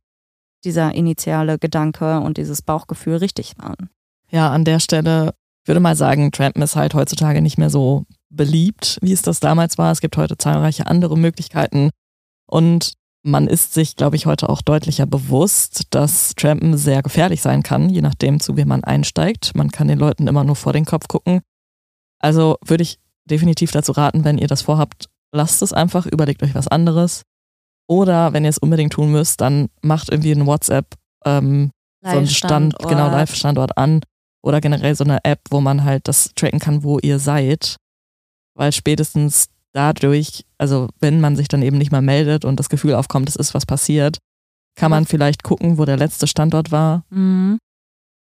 [0.64, 3.90] dieser initiale Gedanke und dieses Bauchgefühl richtig waren.
[4.31, 8.98] Ja, an der Stelle würde mal sagen, Trampen ist halt heutzutage nicht mehr so beliebt,
[9.00, 9.92] wie es das damals war.
[9.92, 11.90] Es gibt heute zahlreiche andere Möglichkeiten
[12.46, 12.94] und
[13.27, 17.88] man ist sich, glaube ich, heute auch deutlicher bewusst, dass Trampen sehr gefährlich sein kann,
[17.88, 19.55] je nachdem, zu wem man einsteigt.
[19.55, 21.40] Man kann den Leuten immer nur vor den Kopf gucken.
[22.18, 26.55] Also würde ich definitiv dazu raten, wenn ihr das vorhabt, lasst es einfach, überlegt euch
[26.55, 27.22] was anderes.
[27.87, 30.94] Oder wenn ihr es unbedingt tun müsst, dann macht irgendwie ein WhatsApp
[31.25, 31.70] ähm,
[32.03, 34.01] so einen Stand, genau, Live-Standort an.
[34.42, 37.77] Oder generell so eine App, wo man halt das tracken kann, wo ihr seid.
[38.55, 42.94] Weil spätestens dadurch, also wenn man sich dann eben nicht mehr meldet und das Gefühl
[42.94, 44.18] aufkommt, es ist was passiert,
[44.77, 47.05] kann man vielleicht gucken, wo der letzte Standort war.
[47.11, 47.59] Mhm.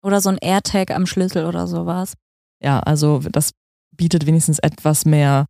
[0.02, 2.14] Oder so ein AirTag am Schlüssel oder sowas.
[2.62, 3.52] Ja, also das
[3.96, 5.46] bietet wenigstens etwas mehr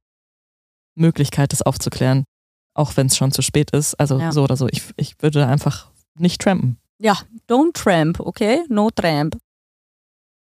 [0.95, 2.25] Möglichkeit, das aufzuklären,
[2.75, 3.95] auch wenn es schon zu spät ist.
[3.95, 4.33] Also ja.
[4.33, 4.69] so oder so.
[4.69, 6.79] Ich, ich würde einfach nicht trampen.
[6.99, 8.63] Ja, don't tramp, okay?
[8.69, 9.37] No tramp.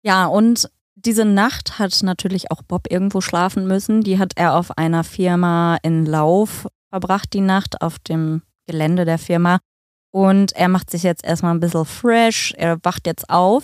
[0.03, 4.01] Ja, und diese Nacht hat natürlich auch Bob irgendwo schlafen müssen.
[4.01, 9.17] Die hat er auf einer Firma in Lauf verbracht, die Nacht auf dem Gelände der
[9.17, 9.59] Firma.
[10.11, 12.53] Und er macht sich jetzt erstmal ein bisschen fresh.
[12.55, 13.63] Er wacht jetzt auf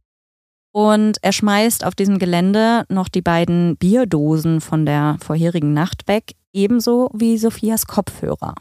[0.72, 6.36] und er schmeißt auf diesem Gelände noch die beiden Bierdosen von der vorherigen Nacht weg,
[6.54, 8.56] ebenso wie Sophias Kopfhörer.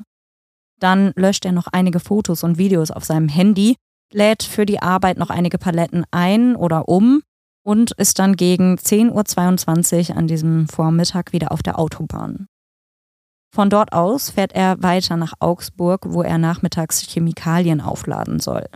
[0.80, 3.76] Dann löscht er noch einige Fotos und Videos auf seinem Handy,
[4.12, 7.22] lädt für die Arbeit noch einige Paletten ein oder um
[7.64, 12.46] und ist dann gegen 10.22 Uhr an diesem Vormittag wieder auf der Autobahn.
[13.54, 18.66] Von dort aus fährt er weiter nach Augsburg, wo er nachmittags Chemikalien aufladen soll.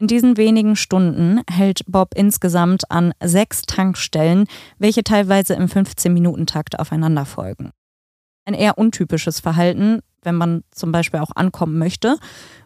[0.00, 4.46] In diesen wenigen Stunden hält Bob insgesamt an sechs Tankstellen,
[4.78, 7.70] welche teilweise im 15-Minuten-Takt aufeinander folgen.
[8.44, 12.16] Ein eher untypisches Verhalten, wenn man zum Beispiel auch ankommen möchte.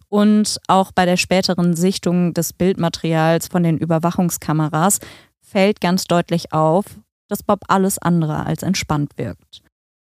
[0.09, 5.01] Und auch bei der späteren Sichtung des Bildmaterials von den Überwachungskameras
[5.41, 6.85] fällt ganz deutlich auf,
[7.29, 9.63] dass Bob alles andere als entspannt wirkt.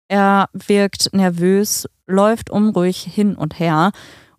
[0.07, 3.91] Er wirkt nervös, läuft unruhig hin und her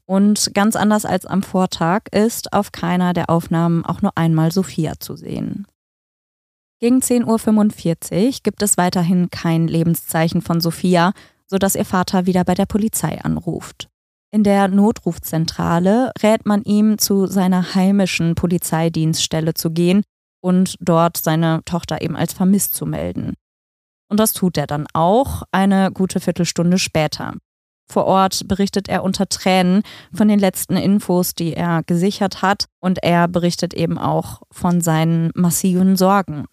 [0.06, 4.94] und ganz anders als am Vortag ist auf keiner der Aufnahmen auch nur einmal Sophia
[5.00, 5.66] zu sehen.
[6.78, 11.12] Gegen 10.45 Uhr gibt es weiterhin kein Lebenszeichen von Sophia,
[11.46, 13.88] sodass ihr Vater wieder bei der Polizei anruft.
[14.30, 20.02] In der Notrufzentrale rät man ihm, zu seiner heimischen Polizeidienststelle zu gehen
[20.42, 23.34] und dort seine Tochter eben als vermisst zu melden.
[24.10, 27.34] Und das tut er dann auch eine gute Viertelstunde später.
[27.90, 33.02] Vor Ort berichtet er unter Tränen von den letzten Infos, die er gesichert hat und
[33.02, 36.46] er berichtet eben auch von seinen massiven Sorgen.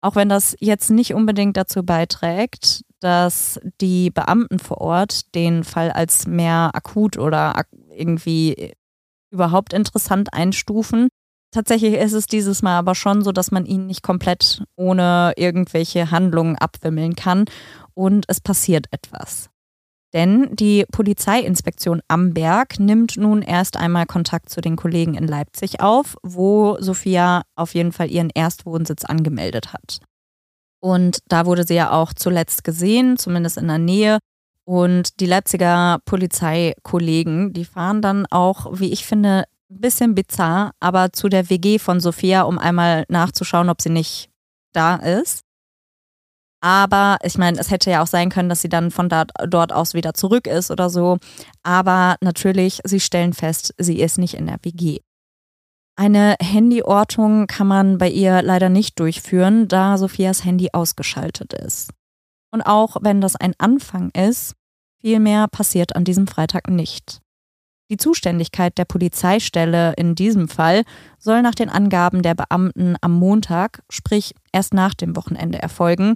[0.00, 5.90] Auch wenn das jetzt nicht unbedingt dazu beiträgt, dass die Beamten vor Ort den Fall
[5.90, 8.74] als mehr akut oder irgendwie
[9.30, 11.08] überhaupt interessant einstufen.
[11.50, 16.10] Tatsächlich ist es dieses Mal aber schon so, dass man ihn nicht komplett ohne irgendwelche
[16.10, 17.46] Handlungen abwimmeln kann
[17.94, 19.48] und es passiert etwas.
[20.14, 26.16] Denn die Polizeiinspektion Amberg nimmt nun erst einmal Kontakt zu den Kollegen in Leipzig auf,
[26.22, 30.00] wo Sophia auf jeden Fall ihren Erstwohnsitz angemeldet hat.
[30.80, 34.18] Und da wurde sie ja auch zuletzt gesehen, zumindest in der Nähe.
[34.64, 41.12] Und die Leipziger Polizeikollegen, die fahren dann auch, wie ich finde, ein bisschen bizarr, aber
[41.12, 44.30] zu der WG von Sophia, um einmal nachzuschauen, ob sie nicht
[44.72, 45.42] da ist.
[46.60, 49.72] Aber ich meine, es hätte ja auch sein können, dass sie dann von da, dort
[49.72, 51.18] aus wieder zurück ist oder so.
[51.62, 54.98] Aber natürlich, sie stellen fest, sie ist nicht in der WG.
[55.96, 61.90] Eine Handyortung kann man bei ihr leider nicht durchführen, da Sophias Handy ausgeschaltet ist.
[62.52, 64.54] Und auch wenn das ein Anfang ist,
[65.00, 67.20] viel mehr passiert an diesem Freitag nicht.
[67.90, 70.82] Die Zuständigkeit der Polizeistelle in diesem Fall
[71.18, 76.14] soll nach den Angaben der Beamten am Montag, sprich erst nach dem Wochenende erfolgen.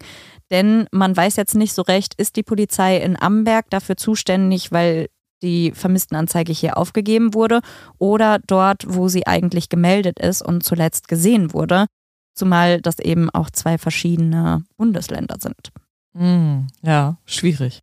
[0.50, 5.08] Denn man weiß jetzt nicht so recht, ist die Polizei in Amberg dafür zuständig, weil
[5.42, 7.60] die Vermisstenanzeige hier aufgegeben wurde
[7.98, 11.86] oder dort, wo sie eigentlich gemeldet ist und zuletzt gesehen wurde.
[12.34, 15.72] Zumal das eben auch zwei verschiedene Bundesländer sind.
[16.12, 17.80] Mm, ja, schwierig.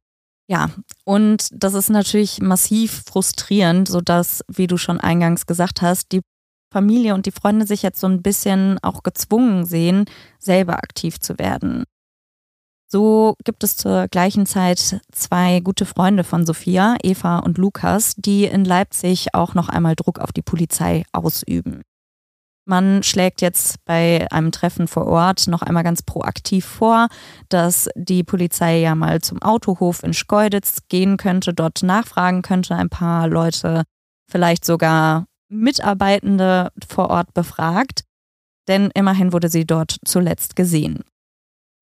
[0.49, 0.71] Ja,
[1.05, 6.21] und das ist natürlich massiv frustrierend, sodass, wie du schon eingangs gesagt hast, die
[6.73, 10.05] Familie und die Freunde sich jetzt so ein bisschen auch gezwungen sehen,
[10.39, 11.83] selber aktiv zu werden.
[12.91, 18.45] So gibt es zur gleichen Zeit zwei gute Freunde von Sophia, Eva und Lukas, die
[18.45, 21.83] in Leipzig auch noch einmal Druck auf die Polizei ausüben.
[22.69, 27.08] Man schlägt jetzt bei einem Treffen vor Ort noch einmal ganz proaktiv vor,
[27.49, 32.89] dass die Polizei ja mal zum Autohof in Schkeuditz gehen könnte, dort nachfragen könnte, ein
[32.89, 33.86] paar Leute,
[34.29, 38.03] vielleicht sogar Mitarbeitende vor Ort befragt,
[38.67, 41.03] denn immerhin wurde sie dort zuletzt gesehen.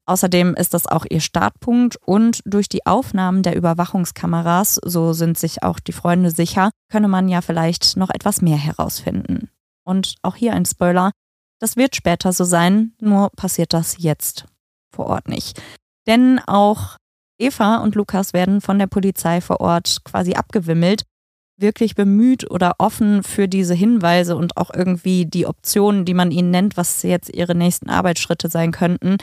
[0.06, 5.64] Außerdem ist das auch ihr Startpunkt und durch die Aufnahmen der Überwachungskameras, so sind sich
[5.64, 9.50] auch die Freunde sicher, könne man ja vielleicht noch etwas mehr herausfinden.
[9.88, 11.12] Und auch hier ein Spoiler.
[11.60, 14.46] Das wird später so sein, nur passiert das jetzt
[14.94, 15.62] vor Ort nicht.
[16.08, 16.98] Denn auch
[17.40, 21.04] Eva und Lukas werden von der Polizei vor Ort quasi abgewimmelt,
[21.58, 26.52] wirklich bemüht oder offen für diese Hinweise und auch irgendwie die Optionen, die man ihnen
[26.52, 29.18] nennt, was jetzt ihre nächsten Arbeitsschritte sein könnten,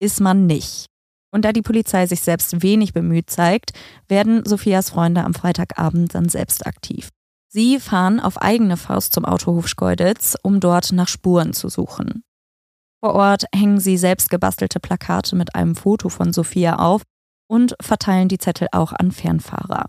[0.00, 0.86] ist man nicht.
[1.30, 3.72] Und da die Polizei sich selbst wenig bemüht zeigt,
[4.08, 7.10] werden Sophias Freunde am Freitagabend dann selbst aktiv.
[7.48, 12.22] Sie fahren auf eigene Faust zum Autohof Schkeuditz, um dort nach Spuren zu suchen.
[13.00, 17.02] Vor Ort hängen sie selbst gebastelte Plakate mit einem Foto von Sophia auf
[17.48, 19.86] und verteilen die Zettel auch an Fernfahrer.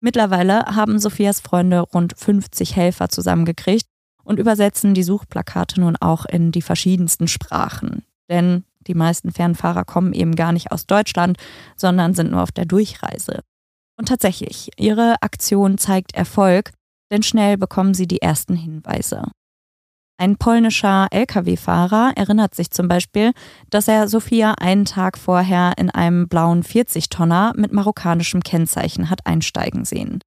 [0.00, 3.86] Mittlerweile haben Sophias Freunde rund 50 Helfer zusammengekriegt
[4.22, 8.04] und übersetzen die Suchplakate nun auch in die verschiedensten Sprachen.
[8.30, 11.38] Denn die meisten Fernfahrer kommen eben gar nicht aus Deutschland,
[11.76, 13.40] sondern sind nur auf der Durchreise.
[13.96, 16.72] Und tatsächlich, ihre Aktion zeigt Erfolg,
[17.10, 19.30] denn schnell bekommen sie die ersten Hinweise.
[20.16, 23.32] Ein polnischer Lkw-Fahrer erinnert sich zum Beispiel,
[23.70, 29.84] dass er Sophia einen Tag vorher in einem blauen 40-Tonner mit marokkanischem Kennzeichen hat einsteigen
[29.84, 30.20] sehen.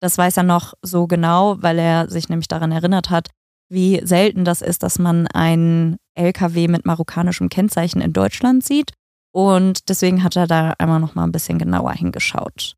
[0.00, 3.28] Das weiß er noch so genau, weil er sich nämlich daran erinnert hat,
[3.70, 8.92] wie selten das ist, dass man einen Lkw mit marokkanischem Kennzeichen in Deutschland sieht.
[9.32, 12.74] Und deswegen hat er da einmal noch mal ein bisschen genauer hingeschaut.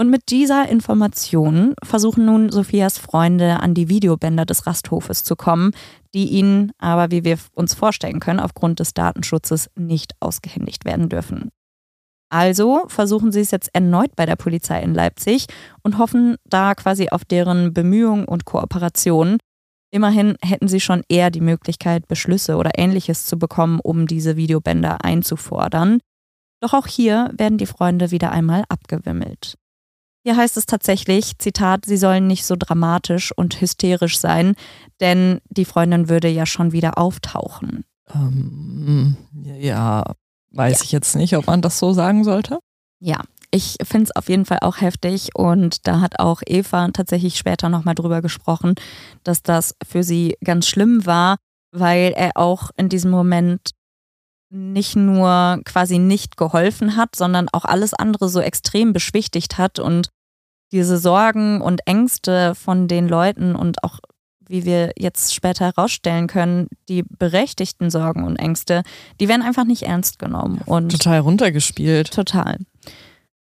[0.00, 5.72] Und mit dieser Information versuchen nun Sophias Freunde an die Videobänder des Rasthofes zu kommen,
[6.14, 11.50] die ihnen aber, wie wir uns vorstellen können, aufgrund des Datenschutzes nicht ausgehändigt werden dürfen.
[12.30, 15.44] Also versuchen sie es jetzt erneut bei der Polizei in Leipzig
[15.82, 19.36] und hoffen da quasi auf deren Bemühungen und Kooperation.
[19.90, 25.04] Immerhin hätten sie schon eher die Möglichkeit, Beschlüsse oder ähnliches zu bekommen, um diese Videobänder
[25.04, 25.98] einzufordern.
[26.62, 29.59] Doch auch hier werden die Freunde wieder einmal abgewimmelt.
[30.22, 34.54] Hier heißt es tatsächlich, Zitat, sie sollen nicht so dramatisch und hysterisch sein,
[35.00, 37.84] denn die Freundin würde ja schon wieder auftauchen.
[38.14, 40.04] Ähm, ja,
[40.52, 40.84] weiß ja.
[40.84, 42.58] ich jetzt nicht, ob man das so sagen sollte.
[42.98, 47.36] Ja, ich finde es auf jeden Fall auch heftig und da hat auch Eva tatsächlich
[47.36, 48.74] später nochmal drüber gesprochen,
[49.24, 51.36] dass das für sie ganz schlimm war,
[51.72, 53.70] weil er auch in diesem Moment
[54.50, 60.10] nicht nur quasi nicht geholfen hat, sondern auch alles andere so extrem beschwichtigt hat und
[60.72, 63.98] diese Sorgen und Ängste von den Leuten und auch,
[64.46, 68.82] wie wir jetzt später herausstellen können, die berechtigten Sorgen und Ängste,
[69.20, 70.60] die werden einfach nicht ernst genommen.
[70.66, 72.12] Und total runtergespielt.
[72.12, 72.58] Total.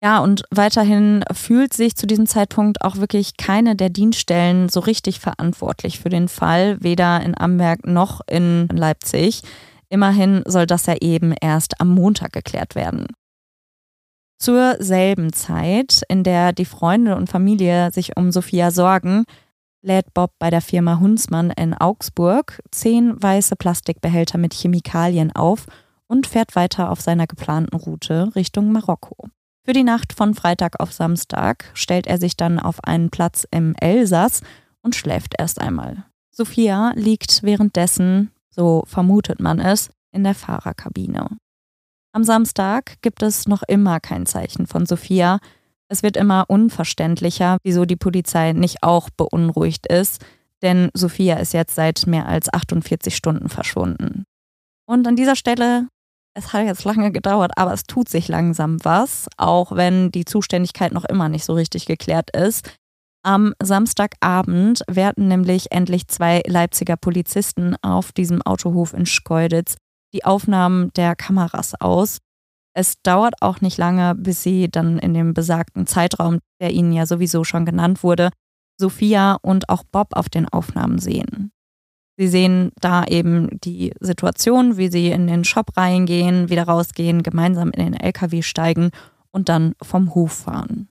[0.02, 5.20] Ja, und weiterhin fühlt sich zu diesem Zeitpunkt auch wirklich keine der Dienststellen so richtig
[5.20, 9.42] verantwortlich für den Fall, weder in Amberg noch in Leipzig.
[9.90, 13.06] Immerhin soll das ja eben erst am Montag geklärt werden.
[14.38, 19.24] Zur selben Zeit, in der die Freunde und Familie sich um Sophia sorgen,
[19.82, 25.66] lädt Bob bei der Firma Hundsmann in Augsburg zehn weiße Plastikbehälter mit Chemikalien auf
[26.06, 29.28] und fährt weiter auf seiner geplanten Route Richtung Marokko.
[29.64, 33.74] Für die Nacht von Freitag auf Samstag stellt er sich dann auf einen Platz im
[33.76, 34.40] Elsass
[34.82, 36.04] und schläft erst einmal.
[36.30, 41.28] Sophia liegt währenddessen, so vermutet man es, in der Fahrerkabine.
[42.12, 45.38] Am Samstag gibt es noch immer kein Zeichen von Sophia.
[45.88, 50.24] Es wird immer unverständlicher, wieso die Polizei nicht auch beunruhigt ist,
[50.62, 54.24] denn Sophia ist jetzt seit mehr als 48 Stunden verschwunden.
[54.86, 55.88] Und an dieser Stelle,
[56.34, 60.92] es hat jetzt lange gedauert, aber es tut sich langsam was, auch wenn die Zuständigkeit
[60.92, 62.70] noch immer nicht so richtig geklärt ist.
[63.22, 69.76] Am Samstagabend werten nämlich endlich zwei Leipziger Polizisten auf diesem Autohof in Schkeuditz
[70.14, 72.18] die Aufnahmen der Kameras aus.
[72.74, 77.04] Es dauert auch nicht lange, bis sie dann in dem besagten Zeitraum, der ihnen ja
[77.04, 78.30] sowieso schon genannt wurde,
[78.78, 81.52] Sophia und auch Bob auf den Aufnahmen sehen.
[82.16, 87.70] Sie sehen da eben die Situation, wie sie in den Shop reingehen, wieder rausgehen, gemeinsam
[87.70, 88.90] in den LKW steigen
[89.30, 90.88] und dann vom Hof fahren.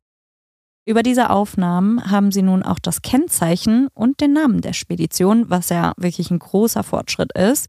[0.90, 5.70] Über diese Aufnahmen haben sie nun auch das Kennzeichen und den Namen der Spedition, was
[5.70, 7.68] ja wirklich ein großer Fortschritt ist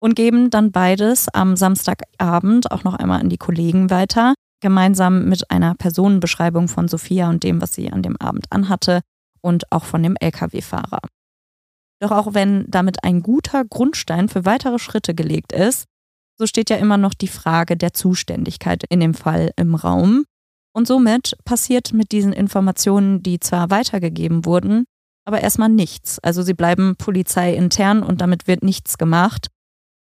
[0.00, 5.50] und geben dann beides am Samstagabend auch noch einmal an die Kollegen weiter, gemeinsam mit
[5.50, 9.02] einer Personenbeschreibung von Sophia und dem, was sie an dem Abend anhatte
[9.42, 11.00] und auch von dem Lkw-Fahrer.
[12.00, 15.84] Doch auch wenn damit ein guter Grundstein für weitere Schritte gelegt ist,
[16.38, 20.24] so steht ja immer noch die Frage der Zuständigkeit in dem Fall im Raum.
[20.74, 24.84] Und somit passiert mit diesen Informationen, die zwar weitergegeben wurden,
[25.24, 26.18] aber erstmal nichts.
[26.18, 29.48] Also sie bleiben polizeiintern und damit wird nichts gemacht.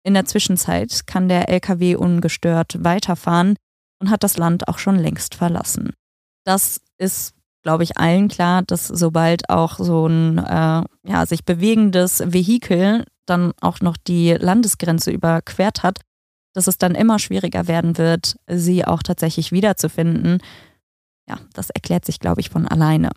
[0.02, 3.56] In der Zwischenzeit kann der LKW ungestört weiterfahren
[4.00, 5.92] und hat das Land auch schon längst verlassen.
[6.44, 12.20] Das ist, glaube ich, allen klar, dass sobald auch so ein äh, ja, sich bewegendes
[12.26, 16.00] Vehikel dann auch noch die Landesgrenze überquert hat,
[16.54, 20.38] dass es dann immer schwieriger werden wird, sie auch tatsächlich wiederzufinden.
[21.28, 23.10] Ja, das erklärt sich, glaube ich, von alleine.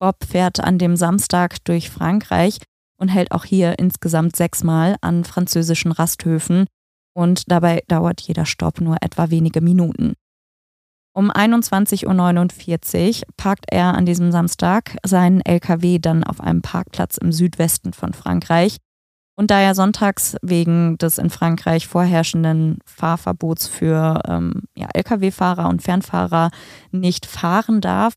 [0.00, 2.58] Bob fährt an dem Samstag durch Frankreich
[2.98, 6.66] und hält auch hier insgesamt sechsmal an französischen Rasthöfen
[7.14, 10.14] und dabei dauert jeder Stopp nur etwa wenige Minuten.
[11.14, 17.32] Um 21.49 Uhr parkt er an diesem Samstag seinen LKW dann auf einem Parkplatz im
[17.32, 18.78] Südwesten von Frankreich.
[19.34, 25.82] Und da er sonntags wegen des in Frankreich vorherrschenden Fahrverbots für ähm, ja, Lkw-Fahrer und
[25.82, 26.50] Fernfahrer
[26.90, 28.14] nicht fahren darf,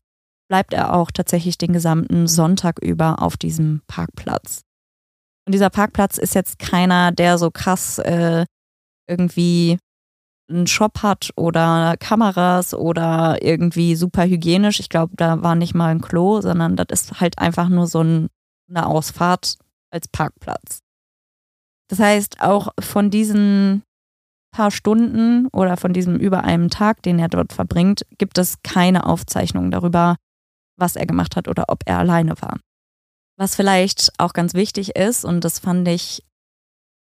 [0.48, 4.62] bleibt er auch tatsächlich den gesamten Sonntag über auf diesem Parkplatz.
[5.46, 8.44] Und dieser Parkplatz ist jetzt keiner, der so krass äh,
[9.08, 9.78] irgendwie
[10.48, 14.80] einen Shop hat oder Kameras oder irgendwie super hygienisch.
[14.80, 18.02] Ich glaube, da war nicht mal ein Klo, sondern das ist halt einfach nur so
[18.02, 18.28] ein,
[18.68, 19.56] eine Ausfahrt
[19.90, 20.85] als Parkplatz.
[21.88, 23.82] Das heißt, auch von diesen
[24.52, 29.06] paar Stunden oder von diesem über einem Tag, den er dort verbringt, gibt es keine
[29.06, 30.16] Aufzeichnung darüber,
[30.78, 32.58] was er gemacht hat oder ob er alleine war.
[33.38, 36.22] Was vielleicht auch ganz wichtig ist, und das fand ich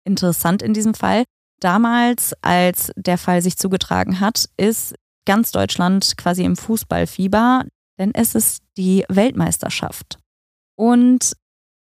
[0.05, 1.25] interessant in diesem Fall,
[1.61, 4.95] damals, als der Fall sich zugetragen hat, ist
[5.27, 7.65] ganz Deutschland quasi im Fußballfieber,
[7.99, 10.19] denn es ist die Weltmeisterschaft.
[10.79, 11.37] Und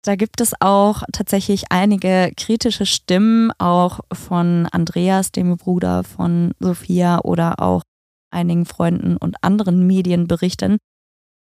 [0.02, 7.20] da gibt es auch tatsächlich einige kritische Stimmen, auch von Andreas, dem Bruder von Sophia,
[7.20, 7.82] oder auch
[8.30, 10.78] einigen Freunden und anderen Medienberichten,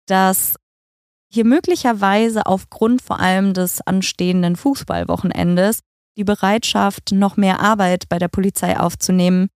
[0.06, 0.56] dass
[1.32, 5.80] hier möglicherweise aufgrund vor allem des anstehenden Fußballwochenendes
[6.16, 9.48] die Bereitschaft, noch mehr Arbeit bei der Polizei aufzunehmen,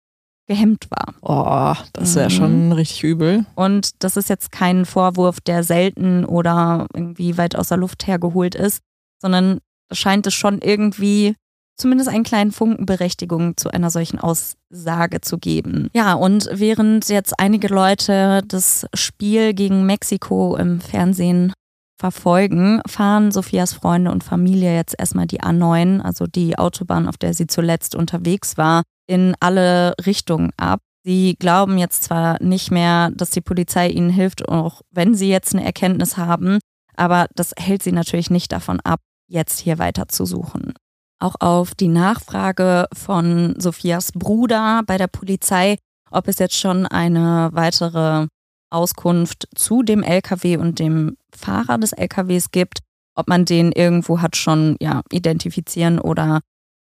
[0.46, 1.14] gehemmt war.
[1.22, 2.34] Oh, das wäre mhm.
[2.34, 3.46] schon richtig übel.
[3.54, 8.54] Und das ist jetzt kein Vorwurf, der selten oder irgendwie weit aus der Luft hergeholt
[8.54, 8.80] ist,
[9.20, 9.60] sondern
[9.92, 11.34] scheint es schon irgendwie
[11.76, 15.90] zumindest einen kleinen Funken Berechtigung zu einer solchen Aussage zu geben.
[15.94, 21.52] Ja, und während jetzt einige Leute das Spiel gegen Mexiko im Fernsehen
[21.98, 27.34] verfolgen, fahren Sophias Freunde und Familie jetzt erstmal die A9, also die Autobahn, auf der
[27.34, 30.80] sie zuletzt unterwegs war, in alle Richtungen ab.
[31.04, 35.54] Sie glauben jetzt zwar nicht mehr, dass die Polizei ihnen hilft, auch wenn sie jetzt
[35.54, 36.58] eine Erkenntnis haben,
[36.96, 40.74] aber das hält sie natürlich nicht davon ab, jetzt hier weiter zu suchen.
[41.18, 45.76] Auch auf die Nachfrage von Sophias Bruder bei der Polizei,
[46.10, 48.26] ob es jetzt schon eine weitere
[48.70, 52.80] Auskunft zu dem LKW und dem Fahrer des LKWs gibt,
[53.14, 56.40] ob man den irgendwo hat schon ja, identifizieren oder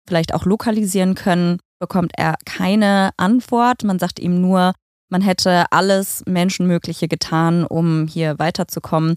[0.07, 3.83] vielleicht auch lokalisieren können, bekommt er keine Antwort.
[3.83, 4.73] Man sagt ihm nur,
[5.09, 9.15] man hätte alles Menschenmögliche getan, um hier weiterzukommen,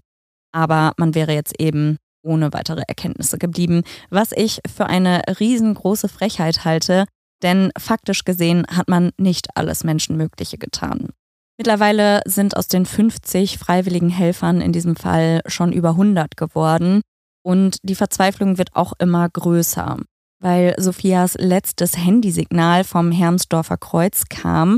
[0.51, 6.65] aber man wäre jetzt eben ohne weitere Erkenntnisse geblieben, was ich für eine riesengroße Frechheit
[6.65, 7.05] halte,
[7.41, 11.11] denn faktisch gesehen hat man nicht alles Menschenmögliche getan.
[11.57, 17.01] Mittlerweile sind aus den 50 freiwilligen Helfern in diesem Fall schon über 100 geworden
[17.45, 19.99] und die Verzweiflung wird auch immer größer.
[20.39, 24.77] Weil Sophias letztes Handysignal vom Hermsdorfer Kreuz kam,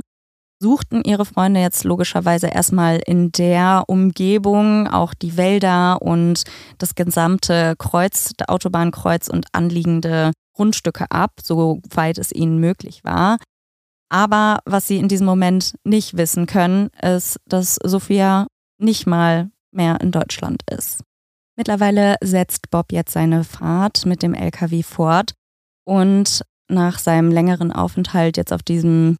[0.61, 6.43] suchten ihre Freunde jetzt logischerweise erstmal in der Umgebung auch die Wälder und
[6.77, 13.37] das gesamte Kreuz, Autobahnkreuz und anliegende Grundstücke ab, soweit es ihnen möglich war.
[14.09, 18.47] Aber was sie in diesem Moment nicht wissen können, ist, dass Sophia
[18.79, 21.03] nicht mal mehr in Deutschland ist.
[21.55, 25.33] Mittlerweile setzt Bob jetzt seine Fahrt mit dem LKW fort
[25.89, 29.17] und nach seinem längeren Aufenthalt jetzt auf diesem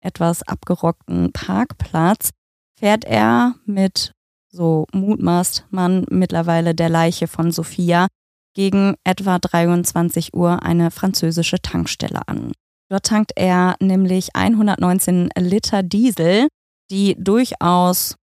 [0.00, 2.30] etwas abgerockten Parkplatz
[2.78, 4.12] fährt er mit,
[4.48, 8.06] so mutmaßt man mittlerweile, der Leiche von Sophia
[8.54, 12.52] gegen etwa 23 Uhr eine französische Tankstelle an.
[12.88, 16.46] Dort tankt er nämlich 119 Liter Diesel,
[16.92, 18.14] die durchaus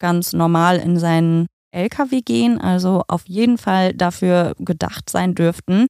[0.00, 5.86] ganz normal in seinen LKW gehen, also auf jeden Fall dafür gedacht sein dürften.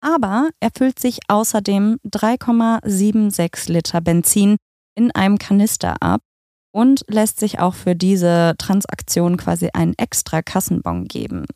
[0.00, 4.56] Aber er füllt sich außerdem 3,76 Liter Benzin
[4.94, 6.20] in einem Kanister ab
[6.72, 11.46] und lässt sich auch für diese Transaktion quasi einen extra Kassenbon geben.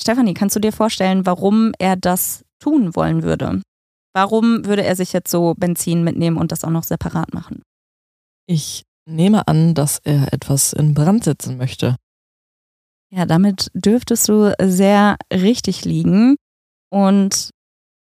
[0.00, 3.60] Stefanie, kannst du dir vorstellen, warum er das tun wollen würde?
[4.14, 7.62] Warum würde er sich jetzt so Benzin mitnehmen und das auch noch separat machen?
[8.46, 11.96] Ich nehme an, dass er etwas in Brand setzen möchte.
[13.10, 16.36] Ja, damit dürftest du sehr richtig liegen.
[16.92, 17.50] Und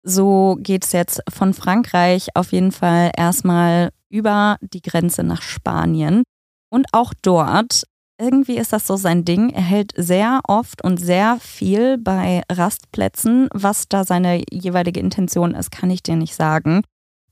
[0.03, 6.23] so geht es jetzt von Frankreich auf jeden Fall erstmal über die Grenze nach Spanien.
[6.69, 7.85] Und auch dort
[8.19, 9.49] irgendwie ist das so sein Ding.
[9.49, 13.49] Er hält sehr oft und sehr viel bei Rastplätzen.
[13.51, 16.83] Was da seine jeweilige Intention ist, kann ich dir nicht sagen.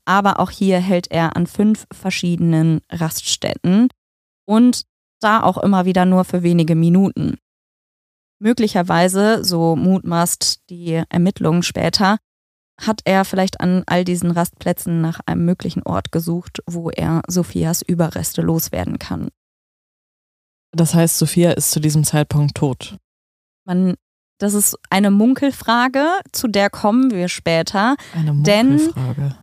[0.04, 3.88] Aber auch hier hält er an fünf verschiedenen Raststätten
[4.44, 4.82] und
[5.20, 7.38] da auch immer wieder nur für wenige Minuten.
[8.44, 12.18] Möglicherweise, so mutmaßt die Ermittlungen später,
[12.78, 17.80] hat er vielleicht an all diesen Rastplätzen nach einem möglichen Ort gesucht, wo er Sophias
[17.80, 19.30] Überreste loswerden kann.
[20.72, 22.98] Das heißt, Sophia ist zu diesem Zeitpunkt tot.
[23.64, 23.94] Man,
[24.38, 27.96] das ist eine Munkelfrage, zu der kommen wir später.
[28.12, 29.20] Eine Munkelfrage.
[29.20, 29.34] Denn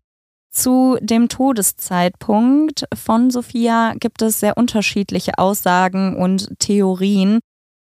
[0.52, 7.39] zu dem Todeszeitpunkt von Sophia gibt es sehr unterschiedliche Aussagen und Theorien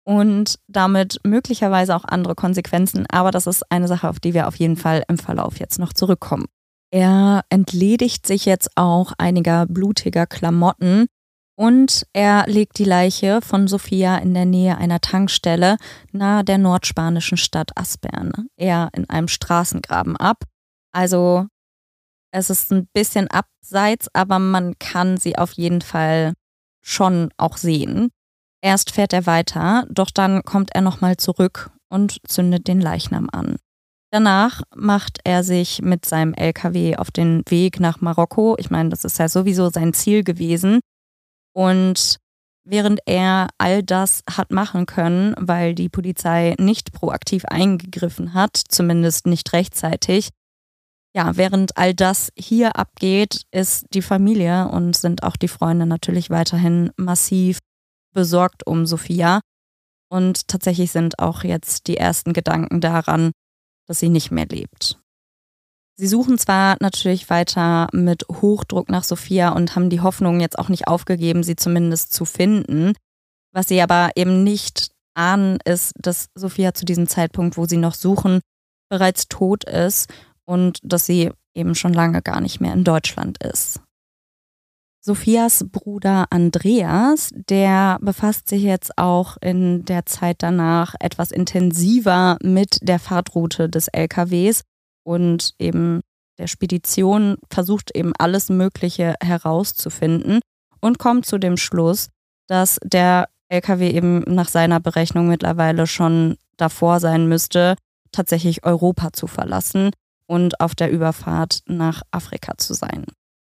[0.05, 3.07] und damit möglicherweise auch andere Konsequenzen.
[3.11, 5.92] Aber das ist eine Sache, auf die wir auf jeden Fall im Verlauf jetzt noch
[5.92, 6.46] zurückkommen.
[6.90, 11.07] Er entledigt sich jetzt auch einiger blutiger Klamotten
[11.57, 15.76] und er legt die Leiche von Sophia in der Nähe einer Tankstelle
[16.12, 20.44] nahe der nordspanischen Stadt Aspern, eher in einem Straßengraben ab.
[20.92, 21.46] Also
[22.32, 26.34] es ist ein bisschen abseits, aber man kann sie auf jeden Fall
[26.82, 28.11] schon auch sehen.
[28.64, 33.56] Erst fährt er weiter, doch dann kommt er nochmal zurück und zündet den Leichnam an.
[34.10, 38.56] Danach macht er sich mit seinem LKW auf den Weg nach Marokko.
[38.58, 40.80] Ich meine, das ist ja sowieso sein Ziel gewesen.
[41.52, 42.16] Und
[42.64, 49.26] während er all das hat machen können, weil die Polizei nicht proaktiv eingegriffen hat, zumindest
[49.26, 50.30] nicht rechtzeitig,
[51.14, 56.30] ja, während all das hier abgeht, ist die Familie und sind auch die Freunde natürlich
[56.30, 57.58] weiterhin massiv
[58.14, 59.40] besorgt um Sophia.
[60.08, 63.32] Und tatsächlich sind auch jetzt die ersten Gedanken daran,
[63.86, 64.98] dass sie nicht mehr lebt.
[65.96, 70.68] Sie suchen zwar natürlich weiter mit Hochdruck nach Sophia und haben die Hoffnung jetzt auch
[70.68, 72.94] nicht aufgegeben, sie zumindest zu finden.
[73.52, 77.94] Was sie aber eben nicht ahnen, ist, dass Sophia zu diesem Zeitpunkt, wo sie noch
[77.94, 78.40] suchen,
[78.90, 80.12] bereits tot ist
[80.44, 83.80] und dass sie eben schon lange gar nicht mehr in Deutschland ist.
[85.07, 92.78] Sophias Bruder Andreas, der befasst sich jetzt auch in der Zeit danach etwas intensiver mit
[92.80, 94.62] der Fahrtroute des LKWs
[95.02, 96.00] und eben
[96.38, 100.40] der Spedition, versucht eben alles Mögliche herauszufinden
[100.80, 102.09] und kommt zu dem Schluss,
[102.46, 107.76] dass der LKW eben nach seiner Berechnung mittlerweile schon davor sein müsste,
[108.11, 109.90] tatsächlich Europa zu verlassen
[110.26, 113.05] und auf der Überfahrt nach Afrika zu sein.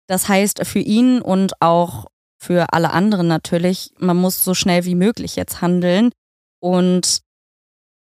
[0.08, 2.06] Das heißt für ihn und auch
[2.38, 6.12] für alle anderen natürlich, man muss so schnell wie möglich jetzt handeln.
[6.60, 7.22] Und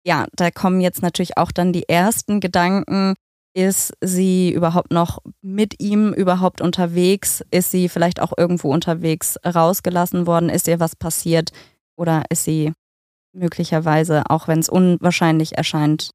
[0.05, 3.15] ja, da kommen jetzt natürlich auch dann die ersten Gedanken.
[3.53, 7.43] Ist sie überhaupt noch mit ihm überhaupt unterwegs?
[7.49, 10.49] Ist sie vielleicht auch irgendwo unterwegs rausgelassen worden?
[10.49, 11.49] Ist ihr was passiert?
[11.95, 12.73] Oder ist sie
[13.33, 16.11] möglicherweise, auch wenn es unwahrscheinlich erscheint,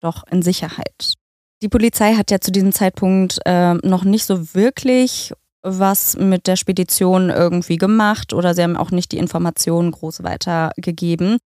[0.00, 1.14] doch in Sicherheit?
[1.62, 5.32] Die Polizei hat ja zu diesem Zeitpunkt äh, noch nicht so wirklich
[5.62, 11.38] was mit der Spedition irgendwie gemacht oder sie haben auch nicht die Informationen groß weitergegeben.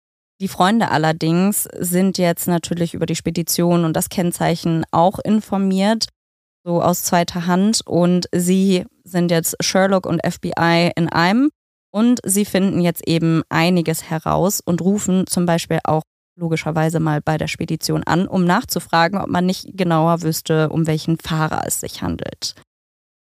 [0.41, 6.07] Die Freunde allerdings sind jetzt natürlich über die Spedition und das Kennzeichen auch informiert,
[6.64, 7.82] so aus zweiter Hand.
[7.86, 11.49] Und sie sind jetzt Sherlock und FBI in einem.
[11.91, 16.03] Und sie finden jetzt eben einiges heraus und rufen zum Beispiel auch
[16.39, 21.17] logischerweise mal bei der Spedition an, um nachzufragen, ob man nicht genauer wüsste, um welchen
[21.17, 22.55] Fahrer es sich handelt.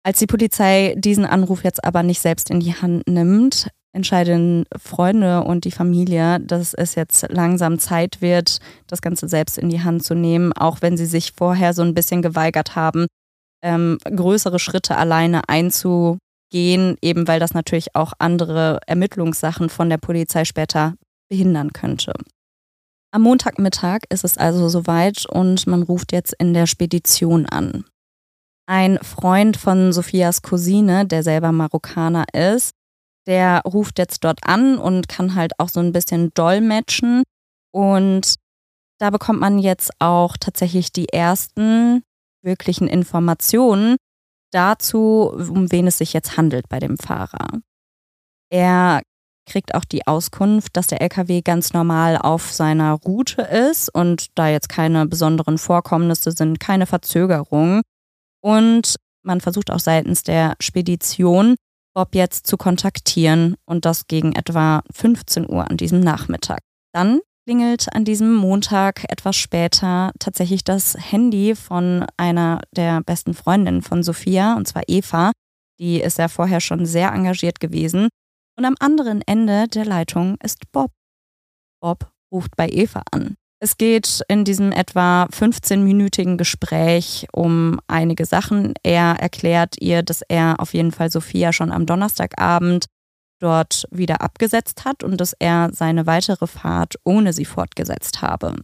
[0.04, 5.44] Als die Polizei diesen Anruf jetzt aber nicht selbst in die Hand nimmt, entscheiden Freunde
[5.44, 10.04] und die Familie, dass es jetzt langsam Zeit wird, das Ganze selbst in die Hand
[10.04, 13.08] zu nehmen, auch wenn sie sich vorher so ein bisschen geweigert haben,
[13.64, 20.46] ähm, größere Schritte alleine einzugehen, eben weil das natürlich auch andere Ermittlungssachen von der Polizei
[20.46, 20.94] später
[21.30, 22.14] behindern könnte.
[23.16, 27.86] Am Montagmittag ist es also soweit und man ruft jetzt in der Spedition an.
[28.66, 32.72] Ein Freund von Sophias Cousine, der selber Marokkaner ist,
[33.26, 37.24] der ruft jetzt dort an und kann halt auch so ein bisschen dolmetschen.
[37.74, 38.36] Und
[39.00, 42.04] da bekommt man jetzt auch tatsächlich die ersten
[42.44, 43.96] wirklichen Informationen
[44.52, 47.62] dazu, um wen es sich jetzt handelt bei dem Fahrer.
[48.52, 49.04] Er
[49.46, 54.50] kriegt auch die Auskunft, dass der LKW ganz normal auf seiner Route ist und da
[54.50, 57.82] jetzt keine besonderen Vorkommnisse sind, keine Verzögerung.
[58.42, 61.56] Und man versucht auch seitens der Spedition,
[61.96, 66.60] Bob jetzt zu kontaktieren und das gegen etwa 15 Uhr an diesem Nachmittag.
[66.94, 73.82] Dann klingelt an diesem Montag etwas später tatsächlich das Handy von einer der besten Freundinnen
[73.82, 75.32] von Sophia, und zwar Eva.
[75.80, 78.10] Die ist ja vorher schon sehr engagiert gewesen.
[78.58, 80.92] Und am anderen Ende der Leitung ist Bob.
[81.82, 83.36] Bob ruft bei Eva an.
[83.60, 88.74] Es geht in diesem etwa 15-minütigen Gespräch um einige Sachen.
[88.84, 92.86] Er erklärt ihr, dass er auf jeden Fall Sophia schon am Donnerstagabend
[93.40, 98.56] dort wieder abgesetzt hat und dass er seine weitere Fahrt ohne sie fortgesetzt habe.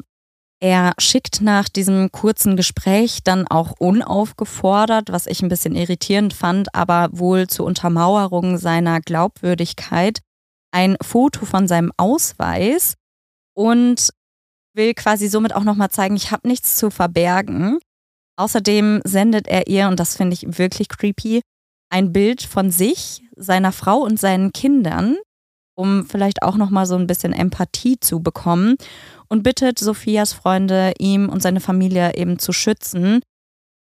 [0.64, 6.76] Er schickt nach diesem kurzen Gespräch dann auch unaufgefordert, was ich ein bisschen irritierend fand,
[6.76, 10.20] aber wohl zur Untermauerung seiner Glaubwürdigkeit,
[10.72, 12.94] ein Foto von seinem Ausweis
[13.56, 14.12] und
[14.76, 17.80] will quasi somit auch nochmal zeigen, ich habe nichts zu verbergen.
[18.38, 21.42] Außerdem sendet er ihr, und das finde ich wirklich creepy,
[21.90, 25.18] ein Bild von sich, seiner Frau und seinen Kindern,
[25.76, 28.76] um vielleicht auch nochmal so ein bisschen Empathie zu bekommen
[29.30, 33.22] und bittet Sophias Freunde, ihm und seine Familie eben zu schützen.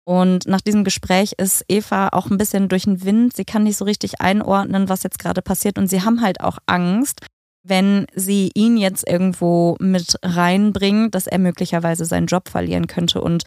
[0.04, 3.36] Und nach diesem Gespräch ist Eva auch ein bisschen durch den Wind.
[3.36, 5.78] Sie kann nicht so richtig einordnen, was jetzt gerade passiert.
[5.78, 7.20] Und sie haben halt auch Angst,
[7.64, 13.44] wenn sie ihn jetzt irgendwo mit reinbringen, dass er möglicherweise seinen Job verlieren könnte und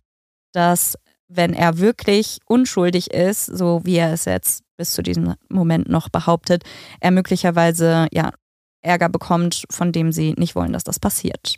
[0.53, 5.89] dass, wenn er wirklich unschuldig ist, so wie er es jetzt bis zu diesem Moment
[5.89, 6.63] noch behauptet,
[6.99, 8.31] er möglicherweise ja
[8.81, 11.57] Ärger bekommt, von dem sie nicht wollen, dass das passiert.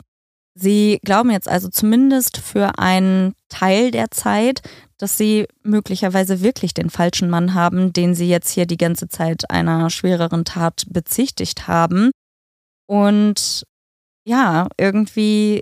[0.59, 4.61] Sie glauben jetzt also zumindest für einen Teil der Zeit,
[4.97, 9.51] dass sie möglicherweise wirklich den falschen Mann haben, den sie jetzt hier die ganze Zeit
[9.51, 12.09] einer schwereren Tat bezichtigt haben.
[12.87, 13.65] Und
[14.25, 15.61] ja, irgendwie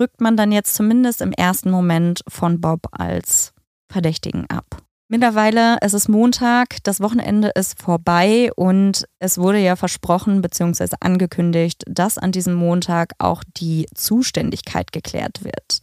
[0.00, 3.52] rückt man dann jetzt zumindest im ersten Moment von Bob als
[3.92, 4.82] Verdächtigen ab.
[5.08, 10.94] Mittlerweile ist es Montag, das Wochenende ist vorbei und es wurde ja versprochen bzw.
[11.00, 15.82] angekündigt, dass an diesem Montag auch die Zuständigkeit geklärt wird.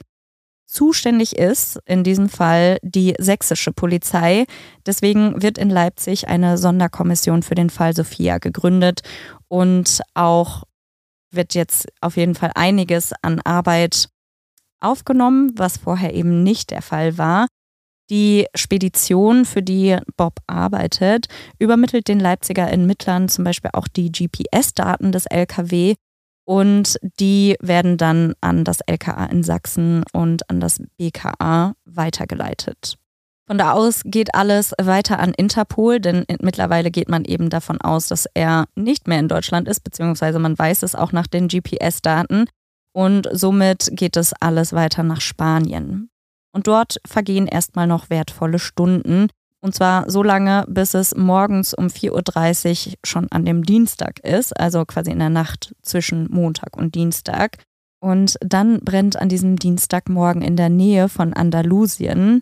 [0.65, 4.45] Zuständig ist in diesem Fall die sächsische Polizei.
[4.85, 9.01] Deswegen wird in Leipzig eine Sonderkommission für den Fall Sophia gegründet
[9.49, 10.63] und auch
[11.31, 14.09] wird jetzt auf jeden Fall einiges an Arbeit
[14.79, 17.47] aufgenommen, was vorher eben nicht der Fall war.
[18.09, 21.27] Die Spedition, für die Bob arbeitet,
[21.59, 25.95] übermittelt den Leipziger Ermittlern zum Beispiel auch die GPS-Daten des LKW
[26.47, 32.97] und die werden dann an das LKA in Sachsen und an das BKA weitergeleitet.
[33.47, 38.07] Von da aus geht alles weiter an Interpol, denn mittlerweile geht man eben davon aus,
[38.07, 42.49] dass er nicht mehr in Deutschland ist, beziehungsweise man weiß es auch nach den GPS-Daten.
[42.91, 46.09] Und somit geht es alles weiter nach Spanien.
[46.51, 49.27] Und dort vergehen erstmal noch wertvolle Stunden.
[49.61, 54.59] Und zwar so lange, bis es morgens um 4.30 Uhr schon an dem Dienstag ist,
[54.59, 57.63] also quasi in der Nacht zwischen Montag und Dienstag.
[57.99, 62.41] Und dann brennt an diesem Dienstagmorgen in der Nähe von Andalusien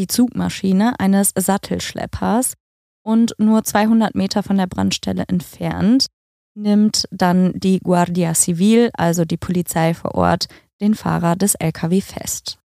[0.00, 2.54] die Zugmaschine eines Sattelschleppers
[3.04, 6.06] und nur 200 Meter von der Brandstelle entfernt
[6.54, 10.46] nimmt dann die Guardia Civil, also die Polizei vor Ort,
[10.80, 12.58] den Fahrer des LKW fest.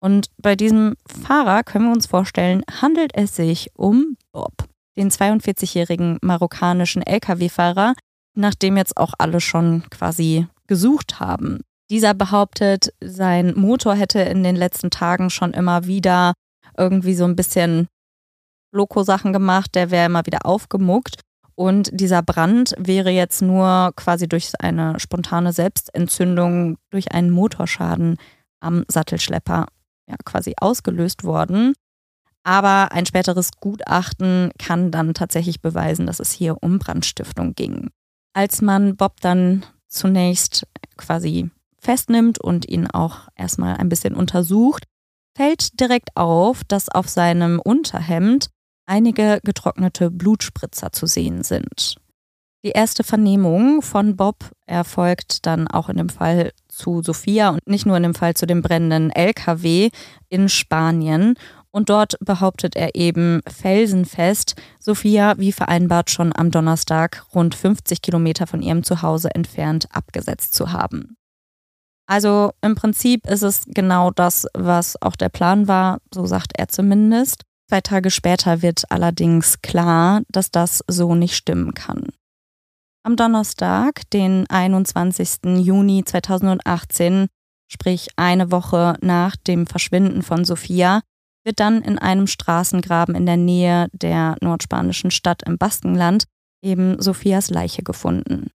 [0.00, 4.52] Und bei diesem Fahrer können wir uns vorstellen, handelt es sich um Bob,
[4.98, 7.94] den 42-jährigen marokkanischen Lkw-Fahrer,
[8.34, 11.60] nach dem jetzt auch alle schon quasi gesucht haben.
[11.90, 16.32] Dieser behauptet, sein Motor hätte in den letzten Tagen schon immer wieder
[16.76, 17.88] irgendwie so ein bisschen
[18.72, 21.20] Loco-Sachen gemacht, der wäre immer wieder aufgemuckt.
[21.54, 28.16] Und dieser Brand wäre jetzt nur quasi durch eine spontane Selbstentzündung, durch einen Motorschaden
[28.60, 29.66] am Sattelschlepper
[30.08, 31.74] ja, quasi ausgelöst worden.
[32.44, 37.90] Aber ein späteres Gutachten kann dann tatsächlich beweisen, dass es hier um Brandstiftung ging.
[38.32, 40.66] Als man Bob dann zunächst
[40.96, 44.84] quasi festnimmt und ihn auch erstmal ein bisschen untersucht,
[45.36, 48.50] fällt direkt auf, dass auf seinem Unterhemd
[48.86, 51.96] einige getrocknete Blutspritzer zu sehen sind.
[52.64, 57.86] Die erste Vernehmung von Bob erfolgt dann auch in dem Fall zu Sophia und nicht
[57.86, 59.90] nur in dem Fall zu dem brennenden LKW
[60.28, 61.34] in Spanien.
[61.72, 68.46] Und dort behauptet er eben felsenfest, Sophia wie vereinbart schon am Donnerstag rund 50 Kilometer
[68.46, 71.16] von ihrem Zuhause entfernt abgesetzt zu haben.
[72.06, 76.68] Also im Prinzip ist es genau das, was auch der Plan war, so sagt er
[76.68, 77.42] zumindest.
[77.68, 82.08] Zwei Tage später wird allerdings klar, dass das so nicht stimmen kann.
[83.04, 85.58] Am Donnerstag, den 21.
[85.58, 87.28] Juni 2018,
[87.70, 91.00] sprich eine Woche nach dem Verschwinden von Sophia,
[91.44, 96.24] wird dann in einem Straßengraben in der Nähe der nordspanischen Stadt im Baskenland
[96.62, 98.50] eben Sophias Leiche gefunden.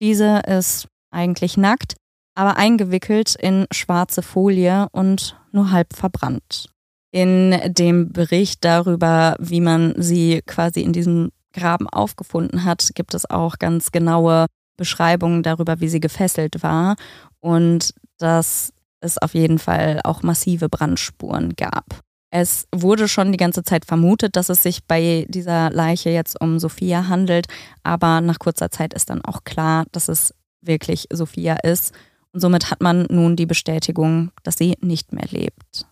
[0.00, 1.96] Diese ist eigentlich nackt,
[2.34, 6.70] aber eingewickelt in schwarze Folie und nur halb verbrannt.
[7.12, 13.28] In dem Bericht darüber, wie man sie quasi in diesem Graben aufgefunden hat, gibt es
[13.28, 16.96] auch ganz genaue Beschreibungen darüber, wie sie gefesselt war
[17.40, 21.84] und dass es auf jeden Fall auch massive Brandspuren gab.
[22.32, 26.60] Es wurde schon die ganze Zeit vermutet, dass es sich bei dieser Leiche jetzt um
[26.60, 27.46] Sophia handelt,
[27.82, 31.92] aber nach kurzer Zeit ist dann auch klar, dass es wirklich Sophia ist
[32.32, 35.86] und somit hat man nun die Bestätigung, dass sie nicht mehr lebt.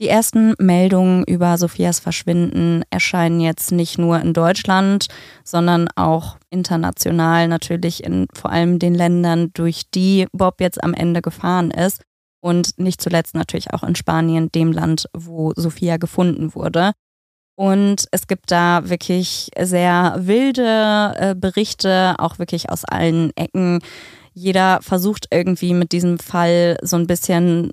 [0.00, 5.08] Die ersten Meldungen über Sophias Verschwinden erscheinen jetzt nicht nur in Deutschland,
[5.42, 11.20] sondern auch international natürlich in vor allem den Ländern, durch die Bob jetzt am Ende
[11.20, 12.02] gefahren ist
[12.40, 16.92] und nicht zuletzt natürlich auch in Spanien, dem Land, wo Sophia gefunden wurde.
[17.56, 23.80] Und es gibt da wirklich sehr wilde äh, Berichte, auch wirklich aus allen Ecken.
[24.38, 27.72] Jeder versucht irgendwie mit diesem Fall so ein bisschen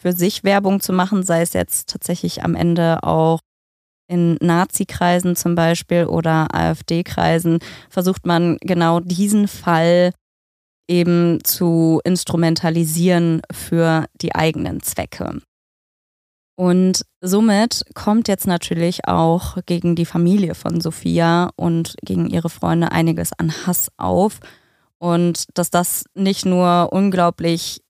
[0.00, 3.38] für sich Werbung zu machen, sei es jetzt tatsächlich am Ende auch
[4.08, 10.12] in Nazi-Kreisen zum Beispiel oder AfD-Kreisen, versucht man genau diesen Fall
[10.88, 15.40] eben zu instrumentalisieren für die eigenen Zwecke.
[16.56, 22.90] Und somit kommt jetzt natürlich auch gegen die Familie von Sophia und gegen ihre Freunde
[22.90, 24.40] einiges an Hass auf.
[25.02, 27.80] Und dass das nicht nur unglaublich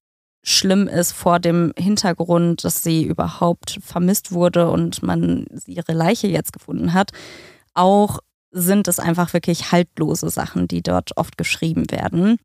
[0.42, 6.54] schlimm ist vor dem Hintergrund, dass sie überhaupt vermisst wurde und man ihre Leiche jetzt
[6.54, 7.10] gefunden hat.
[7.74, 12.38] Auch sind es einfach wirklich haltlose Sachen, die dort oft geschrieben werden.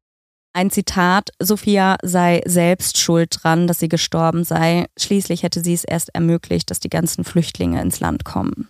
[0.52, 4.88] Ein Zitat, Sophia sei selbst schuld dran, dass sie gestorben sei.
[5.00, 8.68] Schließlich hätte sie es erst ermöglicht, dass die ganzen Flüchtlinge ins Land kommen.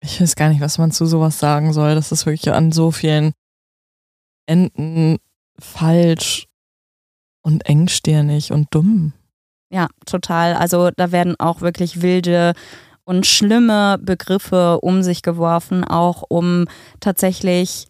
[0.00, 1.94] Ich weiß gar nicht, was man zu sowas sagen soll.
[1.94, 3.32] Das ist wirklich an so vielen
[4.46, 5.18] Enden
[5.58, 6.46] falsch
[7.42, 9.12] und engstirnig und dumm.
[9.70, 10.54] Ja, total.
[10.54, 12.54] Also da werden auch wirklich wilde
[13.04, 16.66] und schlimme Begriffe um sich geworfen, auch um
[17.00, 17.86] tatsächlich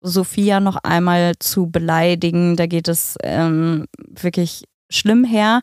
[0.00, 2.56] Sophia noch einmal zu beleidigen.
[2.56, 5.60] Da geht es ähm, wirklich schlimm her.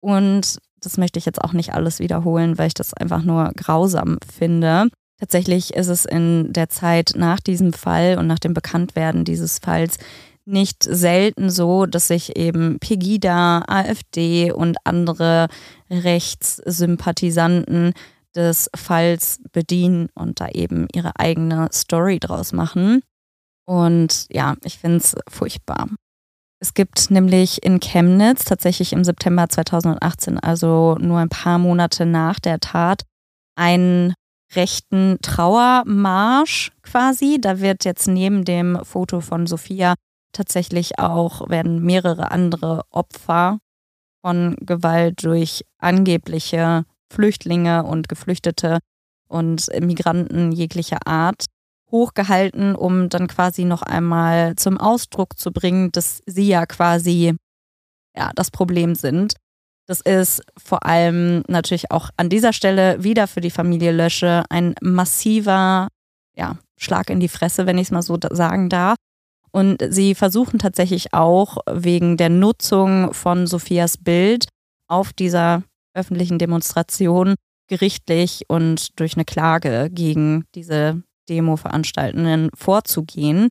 [0.00, 4.18] Und das möchte ich jetzt auch nicht alles wiederholen, weil ich das einfach nur grausam
[4.36, 4.88] finde.
[5.18, 9.96] Tatsächlich ist es in der Zeit nach diesem Fall und nach dem Bekanntwerden dieses Falls
[10.44, 15.48] nicht selten so, dass sich eben Pegida, AfD und andere
[15.90, 17.94] Rechtssympathisanten
[18.34, 23.00] des Falls bedienen und da eben ihre eigene Story draus machen.
[23.66, 25.88] Und ja, ich finde es furchtbar.
[26.60, 32.38] Es gibt nämlich in Chemnitz tatsächlich im September 2018, also nur ein paar Monate nach
[32.38, 33.02] der Tat,
[33.56, 34.14] einen
[34.54, 37.38] rechten Trauermarsch quasi.
[37.40, 39.94] Da wird jetzt neben dem Foto von Sophia
[40.32, 43.58] tatsächlich auch, werden mehrere andere Opfer
[44.22, 48.78] von Gewalt durch angebliche Flüchtlinge und Geflüchtete
[49.28, 51.46] und Migranten jeglicher Art
[51.90, 57.34] hochgehalten, um dann quasi noch einmal zum Ausdruck zu bringen, dass sie ja quasi
[58.16, 59.34] ja, das Problem sind.
[59.86, 64.74] Das ist vor allem natürlich auch an dieser Stelle wieder für die Familie Lösche ein
[64.80, 65.88] massiver
[66.36, 68.96] ja, Schlag in die Fresse, wenn ich es mal so sagen darf.
[69.52, 74.48] Und sie versuchen tatsächlich auch wegen der Nutzung von Sophias Bild
[74.88, 75.62] auf dieser
[75.94, 77.36] öffentlichen Demonstration
[77.68, 83.48] gerichtlich und durch eine Klage gegen diese Demo-Veranstaltenden vorzugehen.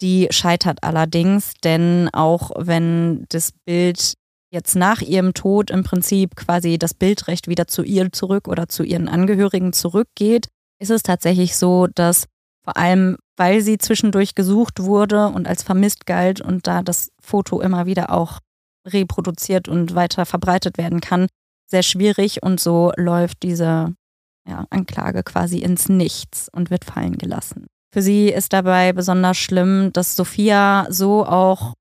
[0.00, 4.14] Die scheitert allerdings, denn auch wenn das Bild
[4.52, 8.82] jetzt nach ihrem Tod im Prinzip quasi das Bildrecht wieder zu ihr zurück oder zu
[8.84, 10.48] ihren Angehörigen zurückgeht,
[10.78, 12.26] ist es tatsächlich so, dass
[12.64, 17.60] vor allem, weil sie zwischendurch gesucht wurde und als vermisst galt und da das Foto
[17.60, 18.38] immer wieder auch
[18.86, 21.26] reproduziert und weiter verbreitet werden kann,
[21.66, 23.94] sehr schwierig und so läuft diese
[24.46, 27.66] ja, Anklage quasi ins Nichts und wird fallen gelassen.
[27.92, 31.74] Für sie ist dabei besonders schlimm, dass Sophia so auch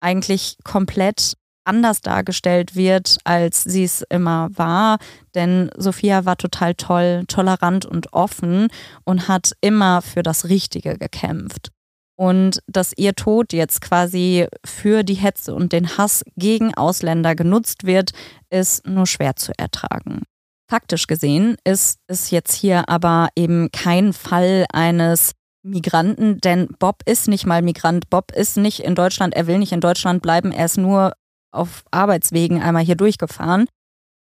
[0.00, 1.34] eigentlich komplett
[1.66, 4.98] anders dargestellt wird, als sie es immer war.
[5.34, 8.68] Denn Sophia war total toll, tolerant und offen
[9.04, 11.70] und hat immer für das Richtige gekämpft.
[12.18, 17.84] Und dass ihr Tod jetzt quasi für die Hetze und den Hass gegen Ausländer genutzt
[17.84, 18.12] wird,
[18.48, 20.22] ist nur schwer zu ertragen.
[20.68, 27.28] Faktisch gesehen ist es jetzt hier aber eben kein Fall eines Migranten, denn Bob ist
[27.28, 28.08] nicht mal Migrant.
[28.08, 31.12] Bob ist nicht in Deutschland, er will nicht in Deutschland bleiben, er ist nur
[31.50, 33.66] auf Arbeitswegen einmal hier durchgefahren.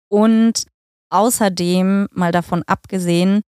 [0.09, 0.65] Und
[1.09, 3.41] außerdem, mal davon abgesehen,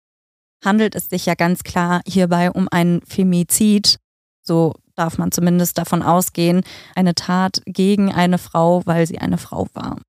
[0.63, 3.97] handelt es sich ja ganz klar hierbei um einen Femizid.
[4.41, 6.63] So darf man zumindest davon ausgehen,
[6.95, 9.99] eine Tat gegen eine Frau, weil sie eine Frau war.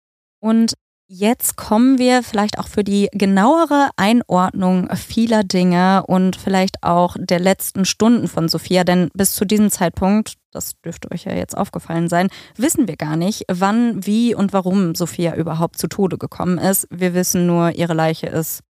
[0.41, 0.75] Und
[1.09, 7.39] Jetzt kommen wir vielleicht auch für die genauere Einordnung vieler Dinge und vielleicht auch der
[7.39, 12.09] letzten Stunden von Sophia, denn bis zu diesem Zeitpunkt, das dürfte euch ja jetzt aufgefallen
[12.09, 16.89] sein, wissen wir gar nicht, wann, wie und warum Sophia überhaupt zu Tode gekommen ist.
[16.91, 18.65] Wir wissen nur, ihre Leiche ist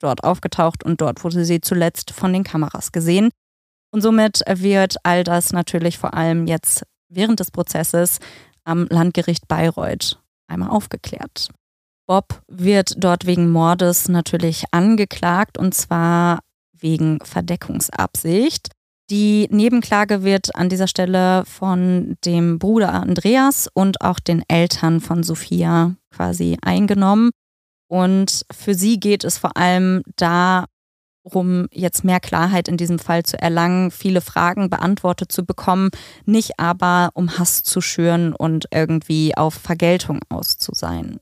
[0.00, 3.28] dort aufgetaucht und dort wurde sie zuletzt von den Kameras gesehen.
[3.92, 8.20] Und somit wird all das natürlich vor allem jetzt während des Prozesses
[8.64, 10.18] am Landgericht Bayreuth
[10.48, 11.50] einmal aufgeklärt.
[12.06, 16.40] Bob wird dort wegen Mordes natürlich angeklagt und zwar
[16.72, 18.68] wegen Verdeckungsabsicht.
[19.10, 25.22] Die Nebenklage wird an dieser Stelle von dem Bruder Andreas und auch den Eltern von
[25.22, 27.30] Sophia quasi eingenommen.
[27.88, 33.40] Und für sie geht es vor allem darum, jetzt mehr Klarheit in diesem Fall zu
[33.40, 35.90] erlangen, viele Fragen beantwortet zu bekommen,
[36.24, 41.20] nicht aber um Hass zu schüren und irgendwie auf Vergeltung aus zu sein.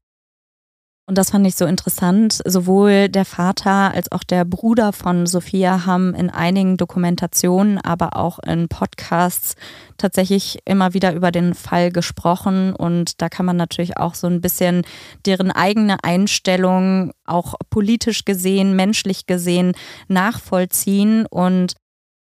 [1.07, 2.41] Und das fand ich so interessant.
[2.45, 8.39] Sowohl der Vater als auch der Bruder von Sophia haben in einigen Dokumentationen, aber auch
[8.39, 9.57] in Podcasts
[9.99, 12.73] tatsächlich immer wieder über den Fall gesprochen.
[12.73, 14.83] Und da kann man natürlich auch so ein bisschen
[15.27, 19.73] deren eigene Einstellung, auch politisch gesehen, menschlich gesehen,
[20.07, 21.27] nachvollziehen.
[21.27, 21.75] Und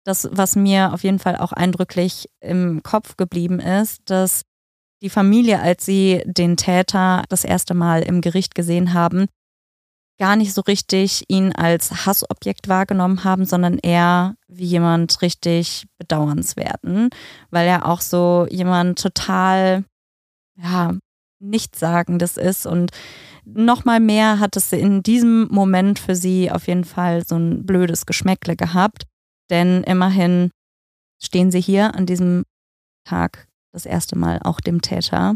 [0.06, 4.42] das, was mir auf jeden Fall auch eindrücklich im Kopf geblieben ist, dass
[5.02, 9.26] die Familie, als sie den Täter das erste Mal im Gericht gesehen haben,
[10.20, 17.10] gar nicht so richtig ihn als Hassobjekt wahrgenommen haben, sondern eher wie jemand richtig bedauernswerten,
[17.50, 19.84] weil er auch so jemand total,
[20.62, 20.96] ja,
[21.40, 22.68] nichtssagendes ist.
[22.68, 22.92] Und
[23.46, 28.06] nochmal mehr hat es in diesem Moment für sie auf jeden Fall so ein blödes
[28.06, 29.08] Geschmäckle gehabt,
[29.50, 30.52] denn immerhin
[31.20, 32.44] stehen sie hier an diesem
[33.06, 35.36] Tag das erste Mal auch dem Täter,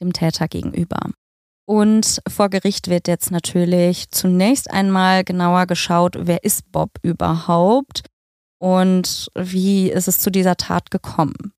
[0.00, 1.10] dem Täter gegenüber.
[1.66, 8.02] Und vor Gericht wird jetzt natürlich zunächst einmal genauer geschaut, wer ist Bob überhaupt
[8.58, 11.52] und wie ist es zu dieser Tat gekommen.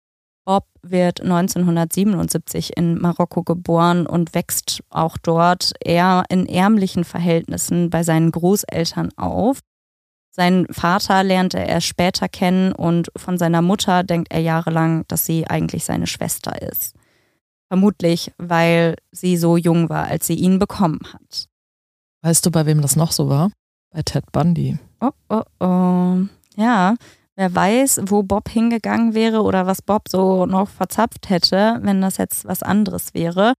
[0.47, 8.03] Bob wird 1977 in Marokko geboren und wächst auch dort eher in ärmlichen Verhältnissen bei
[8.03, 9.61] seinen Großeltern auf.
[10.37, 15.25] Seinen Vater lernt er erst später kennen und von seiner Mutter denkt er jahrelang, dass
[15.25, 16.97] sie eigentlich seine Schwester ist.
[17.69, 21.47] Vermutlich, weil sie so jung war, als sie ihn bekommen hat.
[22.23, 23.53] Weißt du, bei wem das noch so war?
[23.93, 24.77] Bei Ted Bundy.
[25.01, 26.27] Oh, oh, oh.
[26.57, 26.97] Ja,
[27.37, 32.17] wer weiß, wo Bob hingegangen wäre oder was Bob so noch verzapft hätte, wenn das
[32.17, 33.55] jetzt was anderes wäre.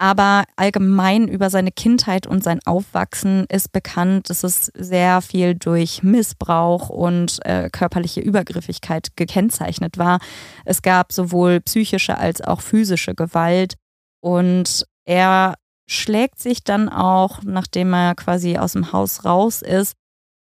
[0.00, 6.02] Aber allgemein über seine Kindheit und sein Aufwachsen ist bekannt, dass es sehr viel durch
[6.02, 10.18] Missbrauch und äh, körperliche Übergriffigkeit gekennzeichnet war.
[10.64, 13.74] Es gab sowohl psychische als auch physische Gewalt
[14.22, 19.92] und er schlägt sich dann auch, nachdem er quasi aus dem Haus raus ist,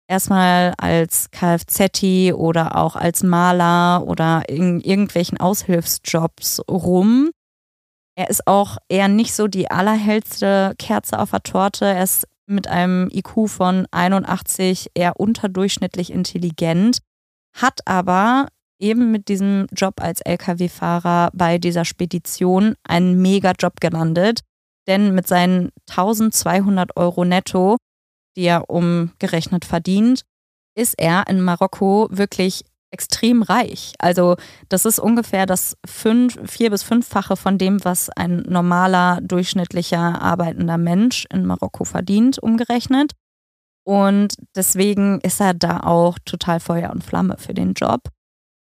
[0.07, 7.29] erstmal als Kfz oder auch als Maler oder in irgendwelchen Aushilfsjobs rum
[8.15, 11.85] er ist auch eher nicht so die allerhellste Kerze auf der Torte.
[11.85, 16.99] Er ist mit einem IQ von 81 eher unterdurchschnittlich intelligent,
[17.53, 18.47] hat aber
[18.79, 24.41] eben mit diesem Job als Lkw-Fahrer bei dieser Spedition einen Mega-Job gelandet.
[24.87, 27.77] Denn mit seinen 1200 Euro netto,
[28.35, 30.23] die er umgerechnet verdient,
[30.75, 33.93] ist er in Marokko wirklich extrem reich.
[33.99, 34.35] Also
[34.69, 40.77] das ist ungefähr das fünf, vier bis fünffache von dem, was ein normaler, durchschnittlicher, arbeitender
[40.77, 43.11] Mensch in Marokko verdient, umgerechnet.
[43.85, 48.01] Und deswegen ist er da auch total Feuer und Flamme für den Job.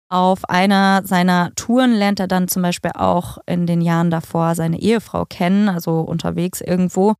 [0.09, 4.79] Auf einer seiner Touren lernt er dann zum Beispiel auch in den Jahren davor seine
[4.79, 7.13] Ehefrau kennen, also unterwegs irgendwo.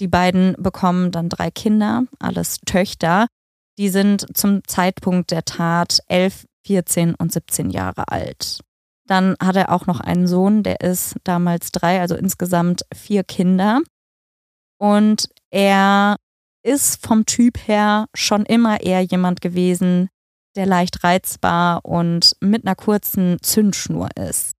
[0.00, 3.26] Die beiden bekommen dann drei Kinder, alles Töchter.
[3.78, 8.60] Die sind zum Zeitpunkt der Tat 11, 14 und 17 Jahre alt.
[9.06, 13.80] Dann hat er auch noch einen Sohn, der ist damals drei, also insgesamt vier Kinder.
[14.78, 16.16] Und er
[16.62, 20.08] ist vom Typ her schon immer eher jemand gewesen,
[20.54, 24.52] der leicht reizbar und mit einer kurzen Zündschnur ist.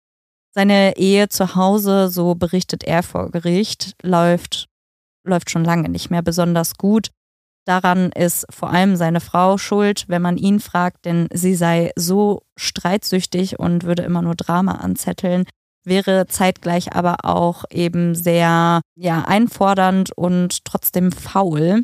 [0.53, 4.67] Seine Ehe zu Hause, so berichtet er vor Gericht, läuft,
[5.25, 7.09] läuft schon lange nicht mehr besonders gut.
[7.65, 12.43] Daran ist vor allem seine Frau schuld, wenn man ihn fragt, denn sie sei so
[12.57, 15.45] streitsüchtig und würde immer nur Drama anzetteln,
[15.85, 21.83] wäre zeitgleich aber auch eben sehr ja, einfordernd und trotzdem faul.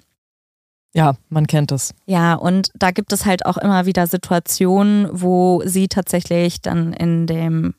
[0.93, 1.93] Ja, man kennt es.
[2.07, 7.27] Ja, und da gibt es halt auch immer wieder Situationen, wo sie tatsächlich dann in
[7.27, 7.73] dem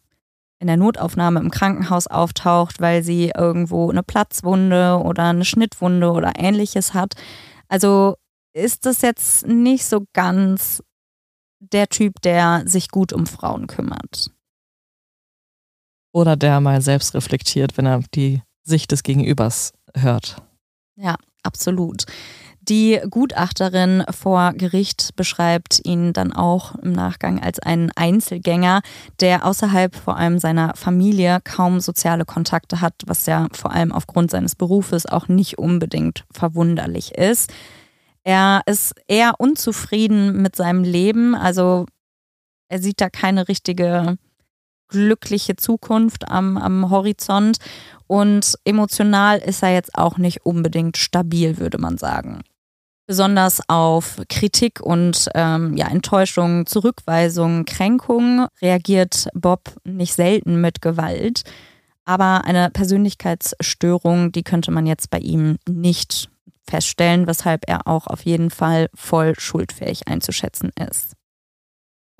[0.60, 6.34] in der Notaufnahme im Krankenhaus auftaucht, weil sie irgendwo eine Platzwunde oder eine Schnittwunde oder
[6.36, 7.14] ähnliches hat.
[7.70, 8.16] Also
[8.52, 10.82] ist das jetzt nicht so ganz
[11.60, 14.30] der Typ, der sich gut um Frauen kümmert.
[16.12, 20.42] Oder der mal selbst reflektiert, wenn er die Sicht des Gegenübers hört.
[20.96, 21.14] Ja,
[21.44, 22.06] absolut.
[22.70, 28.82] Die Gutachterin vor Gericht beschreibt ihn dann auch im Nachgang als einen Einzelgänger,
[29.18, 34.30] der außerhalb vor allem seiner Familie kaum soziale Kontakte hat, was ja vor allem aufgrund
[34.30, 37.52] seines Berufes auch nicht unbedingt verwunderlich ist.
[38.22, 41.86] Er ist eher unzufrieden mit seinem Leben, also
[42.68, 44.16] er sieht da keine richtige
[44.86, 47.58] glückliche Zukunft am, am Horizont
[48.06, 52.42] und emotional ist er jetzt auch nicht unbedingt stabil, würde man sagen.
[53.10, 61.42] Besonders auf Kritik und ähm, ja, Enttäuschung, Zurückweisung, Kränkung reagiert Bob nicht selten mit Gewalt.
[62.04, 66.30] Aber eine Persönlichkeitsstörung, die könnte man jetzt bei ihm nicht
[66.62, 71.16] feststellen, weshalb er auch auf jeden Fall voll schuldfähig einzuschätzen ist.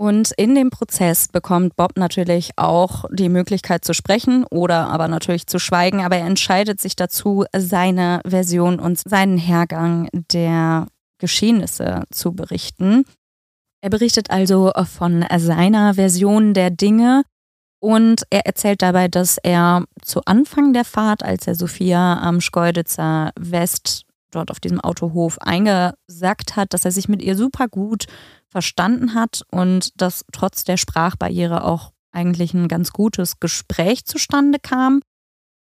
[0.01, 5.47] Und in dem Prozess bekommt Bob natürlich auch die Möglichkeit zu sprechen oder aber natürlich
[5.47, 10.87] zu schweigen, aber er entscheidet sich dazu, seine Version und seinen Hergang der
[11.19, 13.05] Geschehnisse zu berichten.
[13.83, 17.25] Er berichtet also von seiner Version der Dinge
[17.79, 23.33] und er erzählt dabei, dass er zu Anfang der Fahrt, als er Sophia am Schkeuditzer
[23.39, 28.07] West dort auf diesem Autohof eingesagt hat, dass er sich mit ihr super gut
[28.49, 35.01] verstanden hat und dass trotz der Sprachbarriere auch eigentlich ein ganz gutes Gespräch zustande kam.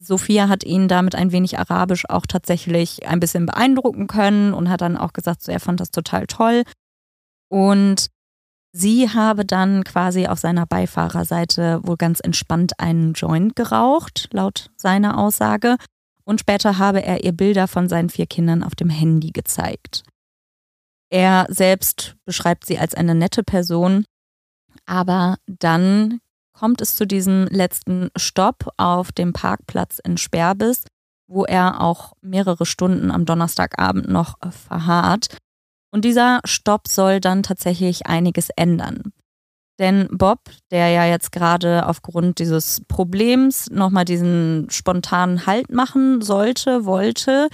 [0.01, 4.81] Sophia hat ihn damit ein wenig Arabisch auch tatsächlich ein bisschen beeindrucken können und hat
[4.81, 6.63] dann auch gesagt, so, er fand das total toll.
[7.49, 8.07] Und
[8.73, 15.19] sie habe dann quasi auf seiner Beifahrerseite wohl ganz entspannt einen Joint geraucht, laut seiner
[15.19, 15.77] Aussage.
[16.29, 20.03] Und später habe er ihr Bilder von seinen vier Kindern auf dem Handy gezeigt.
[21.09, 24.05] Er selbst beschreibt sie als eine nette Person,
[24.85, 26.21] aber dann
[26.53, 30.85] kommt es zu diesem letzten Stopp auf dem Parkplatz in Sperbis,
[31.29, 35.35] wo er auch mehrere Stunden am Donnerstagabend noch verharrt.
[35.91, 39.15] Und dieser Stopp soll dann tatsächlich einiges ändern.
[39.79, 46.85] Denn Bob, der ja jetzt gerade aufgrund dieses Problems nochmal diesen spontanen Halt machen sollte,
[46.85, 47.49] wollte,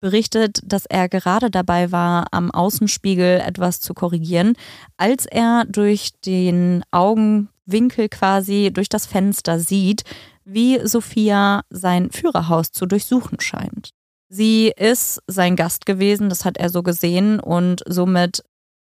[0.00, 4.54] berichtet, dass er gerade dabei war, am Außenspiegel etwas zu korrigieren,
[4.98, 10.02] als er durch den Augenwinkel quasi durch das Fenster sieht,
[10.44, 13.90] wie Sophia sein Führerhaus zu durchsuchen scheint.
[14.28, 18.42] Sie ist sein Gast gewesen, das hat er so gesehen und somit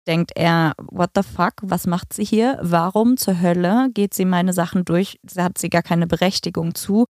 [0.07, 2.59] denkt er, what the fuck, was macht sie hier?
[2.63, 5.19] Warum zur Hölle geht sie meine Sachen durch?
[5.23, 7.07] Da hat sie gar keine Berechtigung zu.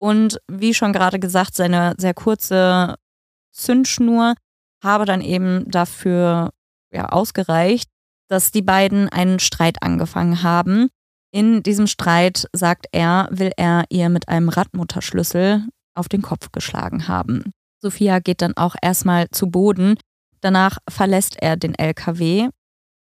[0.00, 2.96] Und wie schon gerade gesagt, seine sehr kurze
[3.52, 4.34] Zündschnur
[4.82, 6.50] habe dann eben dafür
[6.92, 7.90] ja, ausgereicht,
[8.28, 10.88] dass die beiden einen Streit angefangen haben.
[11.32, 17.06] In diesem Streit, sagt er, will er ihr mit einem Radmutterschlüssel auf den Kopf geschlagen
[17.06, 17.52] haben.
[17.80, 19.96] Sophia geht dann auch erstmal zu Boden.
[20.40, 22.48] Danach verlässt er den LKW,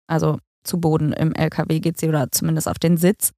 [0.07, 3.31] also zu Boden im LKW geht sie oder zumindest auf den Sitz.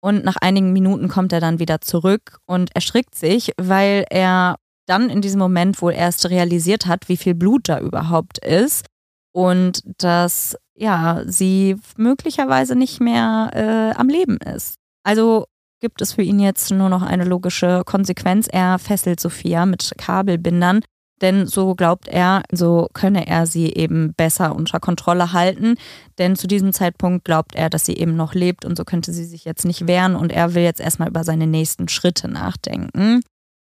[0.00, 5.10] Und nach einigen Minuten kommt er dann wieder zurück und erschrickt sich, weil er dann
[5.10, 8.86] in diesem Moment wohl erst realisiert hat, wie viel Blut da überhaupt ist
[9.32, 14.76] und dass ja sie möglicherweise nicht mehr äh, am Leben ist.
[15.04, 15.46] Also
[15.80, 18.48] gibt es für ihn jetzt nur noch eine logische Konsequenz.
[18.50, 20.80] Er fesselt Sophia mit Kabelbindern,
[21.22, 25.76] denn so glaubt er, so könne er sie eben besser unter Kontrolle halten.
[26.18, 29.24] Denn zu diesem Zeitpunkt glaubt er, dass sie eben noch lebt und so könnte sie
[29.24, 33.20] sich jetzt nicht wehren und er will jetzt erstmal über seine nächsten Schritte nachdenken.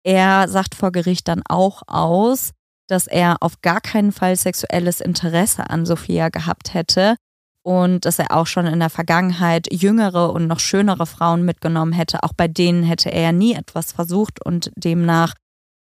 [0.04, 2.52] Er sagt vor Gericht dann auch aus,
[2.88, 7.16] dass er auf gar keinen Fall sexuelles Interesse an Sophia gehabt hätte
[7.64, 12.22] und dass er auch schon in der Vergangenheit jüngere und noch schönere Frauen mitgenommen hätte.
[12.22, 15.34] Auch bei denen hätte er nie etwas versucht und demnach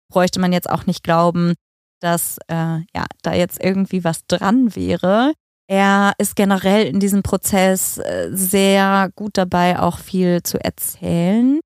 [0.08, 1.54] bräuchte man jetzt auch nicht glauben,
[2.00, 5.32] dass äh, ja da jetzt irgendwie was dran wäre.
[5.70, 11.60] Er ist generell in diesem Prozess äh, sehr gut dabei, auch viel zu erzählen.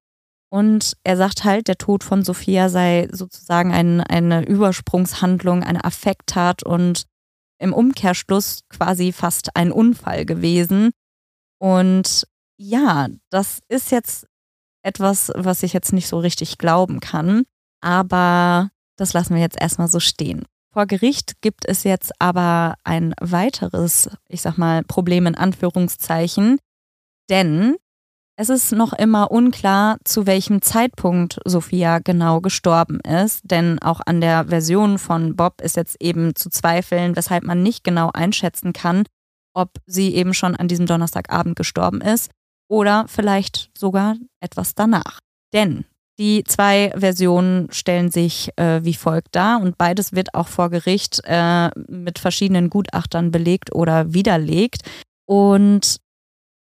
[0.51, 6.62] Und er sagt halt, der Tod von Sophia sei sozusagen ein, eine Übersprungshandlung, eine Affekttat
[6.62, 7.05] und
[7.59, 10.90] im Umkehrschluss quasi fast ein Unfall gewesen.
[11.59, 12.26] Und
[12.59, 14.26] ja, das ist jetzt
[14.84, 17.45] etwas, was ich jetzt nicht so richtig glauben kann.
[17.82, 20.44] Aber das lassen wir jetzt erstmal so stehen.
[20.72, 26.58] Vor Gericht gibt es jetzt aber ein weiteres, ich sag mal, Problem in Anführungszeichen.
[27.28, 27.76] Denn
[28.36, 34.22] es ist noch immer unklar, zu welchem Zeitpunkt Sophia genau gestorben ist, denn auch an
[34.22, 39.04] der Version von Bob ist jetzt eben zu zweifeln, weshalb man nicht genau einschätzen kann,
[39.54, 42.30] ob sie eben schon an diesem Donnerstagabend gestorben ist
[42.68, 45.18] oder vielleicht sogar etwas danach.
[45.52, 45.84] Denn
[46.18, 51.20] die zwei Versionen stellen sich äh, wie folgt dar und beides wird auch vor Gericht
[51.24, 54.82] äh, mit verschiedenen Gutachtern belegt oder widerlegt.
[55.26, 55.96] Und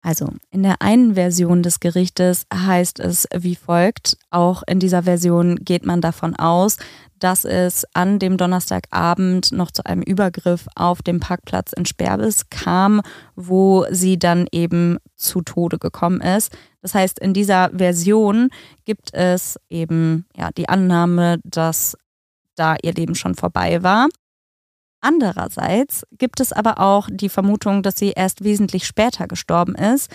[0.02, 4.16] also in der einen Version des Gerichtes heißt es wie folgt.
[4.30, 6.76] Auch in dieser Version geht man davon aus,
[7.18, 13.02] dass es an dem Donnerstagabend noch zu einem Übergriff auf dem Parkplatz in Sperbis kam,
[13.34, 16.56] wo sie dann eben zu Tode gekommen ist.
[16.80, 18.50] Das heißt, in dieser Version
[18.84, 21.96] gibt es eben ja die Annahme, dass
[22.54, 24.08] da ihr Leben schon vorbei war.
[25.00, 30.10] Andererseits gibt es aber auch die Vermutung, dass sie erst wesentlich später gestorben ist.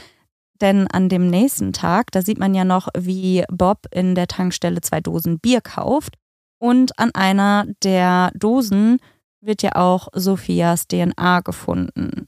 [0.62, 4.82] Denn an dem nächsten Tag, da sieht man ja noch, wie Bob in der Tankstelle
[4.82, 6.16] zwei Dosen Bier kauft.
[6.60, 9.00] Und an einer der Dosen
[9.42, 12.28] wird ja auch Sophias DNA gefunden.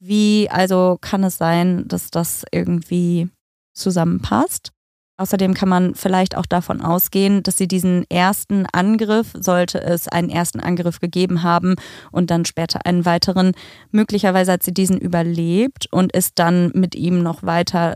[0.00, 3.28] Wie also kann es sein, dass das irgendwie
[3.74, 4.72] zusammenpasst?
[5.18, 10.28] Außerdem kann man vielleicht auch davon ausgehen, dass sie diesen ersten Angriff, sollte es einen
[10.28, 11.76] ersten Angriff gegeben haben
[12.12, 13.52] und dann später einen weiteren,
[13.90, 17.94] möglicherweise hat sie diesen überlebt und ist dann mit ihm noch weiter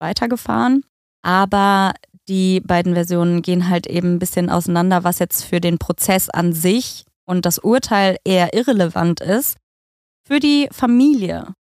[0.00, 0.82] weitergefahren.
[1.22, 1.92] Aber
[2.28, 6.52] die beiden Versionen gehen halt eben ein bisschen auseinander, was jetzt für den Prozess an
[6.52, 9.56] sich und das Urteil eher irrelevant ist.
[10.26, 11.54] Für die Familie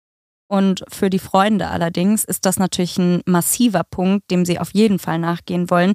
[0.51, 4.99] und für die Freunde allerdings ist das natürlich ein massiver Punkt, dem sie auf jeden
[4.99, 5.93] Fall nachgehen wollen.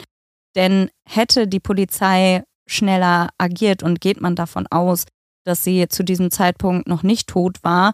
[0.55, 5.05] Denn hätte die Polizei schneller agiert und geht man davon aus,
[5.45, 7.93] dass sie zu diesem Zeitpunkt noch nicht tot war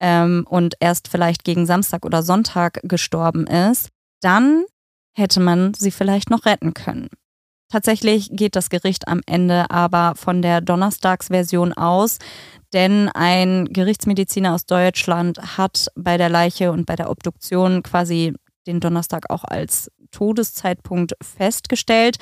[0.00, 3.90] ähm, und erst vielleicht gegen Samstag oder Sonntag gestorben ist,
[4.20, 4.64] dann
[5.16, 7.08] hätte man sie vielleicht noch retten können.
[7.74, 12.18] Tatsächlich geht das Gericht am Ende aber von der Donnerstagsversion aus,
[12.72, 18.32] denn ein Gerichtsmediziner aus Deutschland hat bei der Leiche und bei der Obduktion quasi
[18.68, 22.18] den Donnerstag auch als Todeszeitpunkt festgestellt,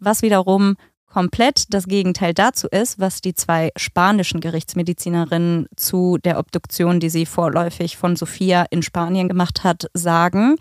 [0.00, 0.74] was wiederum
[1.06, 7.26] komplett das Gegenteil dazu ist, was die zwei spanischen Gerichtsmedizinerinnen zu der Obduktion, die sie
[7.26, 10.56] vorläufig von Sophia in Spanien gemacht hat, sagen.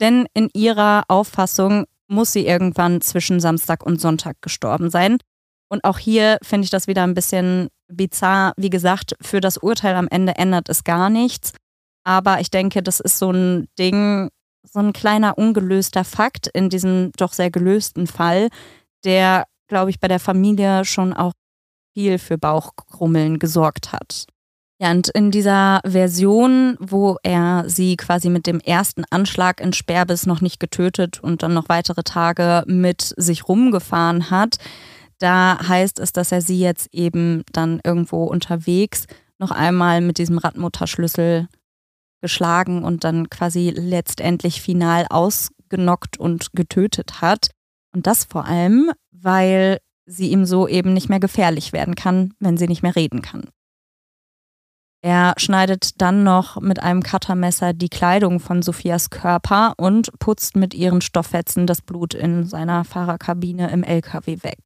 [0.00, 1.84] Denn in ihrer Auffassung
[2.14, 5.18] muss sie irgendwann zwischen Samstag und Sonntag gestorben sein.
[5.68, 8.52] Und auch hier finde ich das wieder ein bisschen bizarr.
[8.56, 11.52] Wie gesagt, für das Urteil am Ende ändert es gar nichts.
[12.04, 14.28] Aber ich denke, das ist so ein Ding,
[14.62, 18.48] so ein kleiner ungelöster Fakt in diesem doch sehr gelösten Fall,
[19.04, 21.32] der, glaube ich, bei der Familie schon auch
[21.94, 24.26] viel für Bauchkrummeln gesorgt hat.
[24.80, 30.26] Ja, und in dieser Version, wo er sie quasi mit dem ersten Anschlag in Sperrbis
[30.26, 34.56] noch nicht getötet und dann noch weitere Tage mit sich rumgefahren hat,
[35.18, 39.06] da heißt es, dass er sie jetzt eben dann irgendwo unterwegs
[39.38, 41.48] noch einmal mit diesem Radmutterschlüssel
[42.20, 47.50] geschlagen und dann quasi letztendlich final ausgenockt und getötet hat.
[47.92, 52.56] Und das vor allem, weil sie ihm so eben nicht mehr gefährlich werden kann, wenn
[52.56, 53.48] sie nicht mehr reden kann.
[55.04, 60.72] Er schneidet dann noch mit einem Cuttermesser die Kleidung von Sophias Körper und putzt mit
[60.72, 64.56] ihren Stofffetzen das Blut in seiner Fahrerkabine im LKW weg.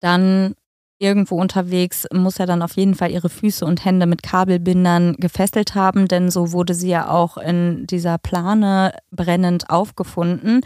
[0.00, 0.54] Dann
[0.98, 5.74] irgendwo unterwegs muss er dann auf jeden Fall ihre Füße und Hände mit Kabelbindern gefesselt
[5.74, 10.62] haben, denn so wurde sie ja auch in dieser Plane brennend aufgefunden.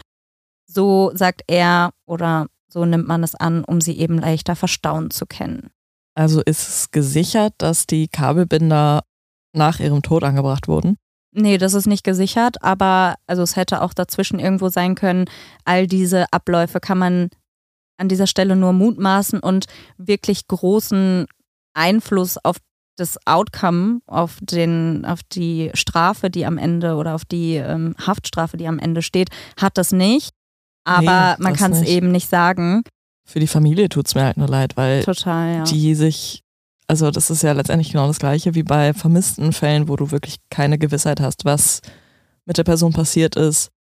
[0.65, 5.25] So sagt er oder so nimmt man es an, um sie eben leichter verstauen zu
[5.25, 5.71] können.
[6.15, 9.03] Also ist es gesichert, dass die Kabelbinder
[9.53, 10.97] nach ihrem Tod angebracht wurden?
[11.31, 15.25] Nee, das ist nicht gesichert, aber also es hätte auch dazwischen irgendwo sein können.
[15.65, 17.29] All diese Abläufe kann man
[17.97, 19.65] an dieser Stelle nur mutmaßen und
[19.97, 21.25] wirklich großen
[21.73, 22.57] Einfluss auf
[22.95, 28.57] das Outcome, auf, den, auf die Strafe, die am Ende oder auf die ähm, Haftstrafe,
[28.57, 30.31] die am Ende steht, hat das nicht.
[30.85, 32.83] Aber nee, man kann es eben nicht sagen.
[33.25, 35.63] Für die Familie tut es mir halt nur leid, weil Total, ja.
[35.63, 36.43] die sich,
[36.87, 40.37] also das ist ja letztendlich genau das gleiche wie bei vermissten Fällen, wo du wirklich
[40.49, 41.81] keine Gewissheit hast, was
[42.45, 43.71] mit der Person passiert ist.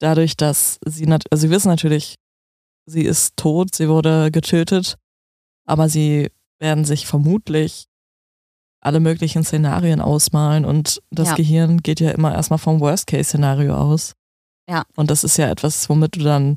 [0.00, 2.16] Dadurch, dass sie, also sie wissen natürlich,
[2.86, 4.96] sie ist tot, sie wurde getötet,
[5.66, 7.86] aber sie werden sich vermutlich
[8.80, 11.34] alle möglichen Szenarien ausmalen und das ja.
[11.36, 14.14] Gehirn geht ja immer erstmal vom Worst-Case-Szenario aus.
[14.68, 14.84] Ja.
[14.94, 16.56] Und das ist ja etwas, womit du dann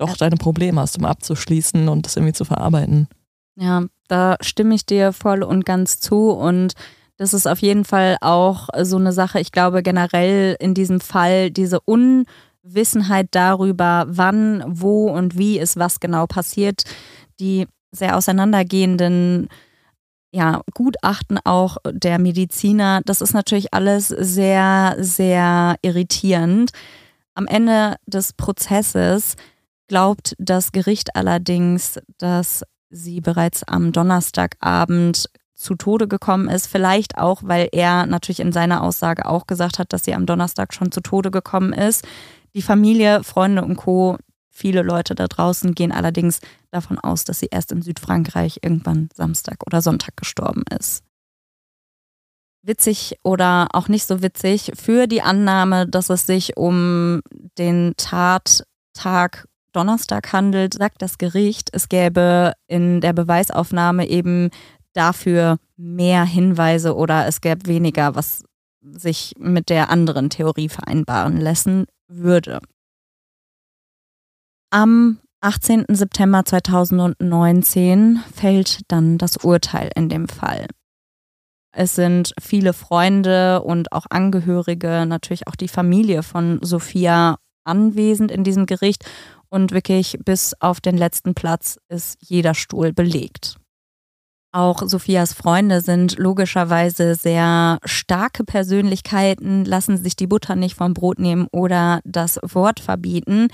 [0.00, 3.08] doch deine Probleme hast, um abzuschließen und das irgendwie zu verarbeiten.
[3.56, 6.74] Ja, da stimme ich dir voll und ganz zu und
[7.16, 9.40] das ist auf jeden Fall auch so eine Sache.
[9.40, 12.24] Ich glaube generell in diesem Fall diese Un
[12.62, 16.84] Wissenheit darüber, wann, wo und wie ist was genau passiert,
[17.38, 19.48] die sehr auseinandergehenden
[20.32, 26.70] ja, Gutachten auch der Mediziner, das ist natürlich alles sehr, sehr irritierend.
[27.34, 29.36] Am Ende des Prozesses
[29.90, 36.68] glaubt das Gericht allerdings, dass sie bereits am Donnerstagabend zu Tode gekommen ist.
[36.68, 40.72] Vielleicht auch, weil er natürlich in seiner Aussage auch gesagt hat, dass sie am Donnerstag
[40.74, 42.06] schon zu Tode gekommen ist.
[42.54, 44.16] Die Familie, Freunde und Co.,
[44.48, 46.38] viele Leute da draußen gehen allerdings
[46.70, 51.02] davon aus, dass sie erst in Südfrankreich irgendwann Samstag oder Sonntag gestorben ist.
[52.62, 57.22] Witzig oder auch nicht so witzig für die Annahme, dass es sich um
[57.58, 64.50] den Tattag Donnerstag handelt, sagt das Gericht, es gäbe in der Beweisaufnahme eben
[64.92, 68.44] dafür mehr Hinweise oder es gäbe weniger, was
[68.82, 72.60] sich mit der anderen Theorie vereinbaren lassen würde.
[74.70, 75.86] Am 18.
[75.88, 80.66] September 2019 fällt dann das Urteil in dem Fall.
[81.72, 88.44] Es sind viele Freunde und auch Angehörige, natürlich auch die Familie von Sophia anwesend in
[88.44, 89.04] diesem Gericht
[89.50, 93.56] und wirklich bis auf den letzten Platz ist jeder Stuhl belegt.
[94.52, 101.20] Auch Sophias Freunde sind logischerweise sehr starke Persönlichkeiten, lassen sich die Butter nicht vom Brot
[101.20, 103.46] nehmen oder das Wort verbieten.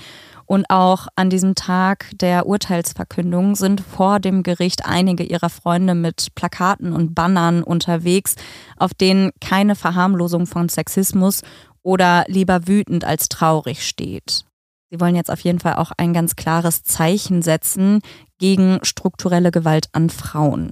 [0.47, 6.33] Und auch an diesem Tag der Urteilsverkündung sind vor dem Gericht einige ihrer Freunde mit
[6.33, 8.35] Plakaten und Bannern unterwegs,
[8.75, 11.43] auf denen keine Verharmlosung von Sexismus
[11.83, 14.46] oder lieber wütend als traurig steht.
[14.89, 18.01] Sie wollen jetzt auf jeden Fall auch ein ganz klares Zeichen setzen
[18.39, 20.71] gegen strukturelle Gewalt an Frauen.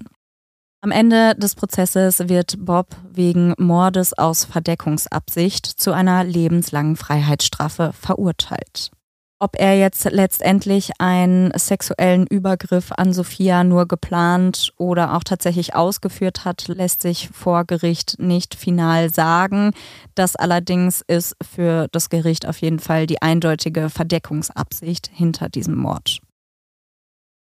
[0.81, 8.91] Am Ende des Prozesses wird Bob wegen Mordes aus Verdeckungsabsicht zu einer lebenslangen Freiheitsstrafe verurteilt.
[9.37, 16.45] Ob er jetzt letztendlich einen sexuellen Übergriff an Sophia nur geplant oder auch tatsächlich ausgeführt
[16.45, 19.71] hat, lässt sich vor Gericht nicht final sagen.
[20.15, 26.21] Das allerdings ist für das Gericht auf jeden Fall die eindeutige Verdeckungsabsicht hinter diesem Mord.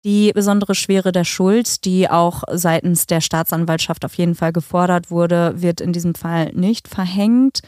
[0.07, 5.55] Die besondere Schwere der Schuld, die auch seitens der Staatsanwaltschaft auf jeden Fall gefordert wurde,
[5.63, 7.61] wird in diesem Fall nicht verhängt.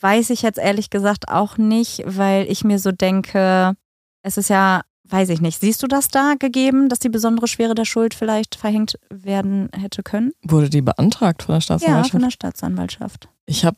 [0.00, 3.74] Weiß ich jetzt ehrlich gesagt auch nicht, weil ich mir so denke,
[4.22, 7.74] es ist ja, weiß ich nicht, siehst du das da gegeben, dass die besondere Schwere
[7.74, 10.32] der Schuld vielleicht verhängt werden hätte können?
[10.42, 12.08] Wurde die beantragt von der Staatsanwaltschaft?
[12.08, 13.28] Ja, von der Staatsanwaltschaft.
[13.46, 13.76] Ich habe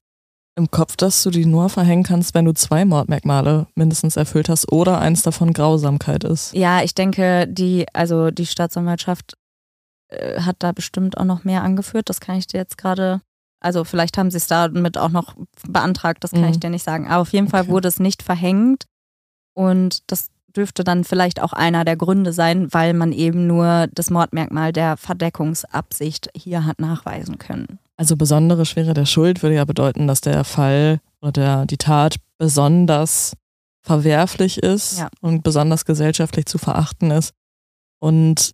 [0.58, 4.72] im Kopf, dass du die nur verhängen kannst, wenn du zwei Mordmerkmale mindestens erfüllt hast
[4.72, 6.52] oder eins davon Grausamkeit ist.
[6.52, 9.36] Ja, ich denke, die, also die Staatsanwaltschaft
[10.08, 12.08] äh, hat da bestimmt auch noch mehr angeführt.
[12.08, 13.20] Das kann ich dir jetzt gerade,
[13.60, 15.34] also vielleicht haben sie es damit auch noch
[15.66, 16.48] beantragt, das kann Mhm.
[16.50, 17.06] ich dir nicht sagen.
[17.08, 17.70] Aber auf jeden Fall Okay.
[17.70, 18.84] wurde es nicht verhängt.
[19.54, 24.10] Und das dürfte dann vielleicht auch einer der Gründe sein, weil man eben nur das
[24.10, 27.78] Mordmerkmal der Verdeckungsabsicht hier hat nachweisen können.
[27.96, 32.16] Also besondere Schwere der Schuld würde ja bedeuten, dass der Fall oder der, die Tat
[32.38, 33.34] besonders
[33.82, 35.08] verwerflich ist Ja.
[35.20, 37.32] und besonders gesellschaftlich zu verachten ist
[38.00, 38.52] und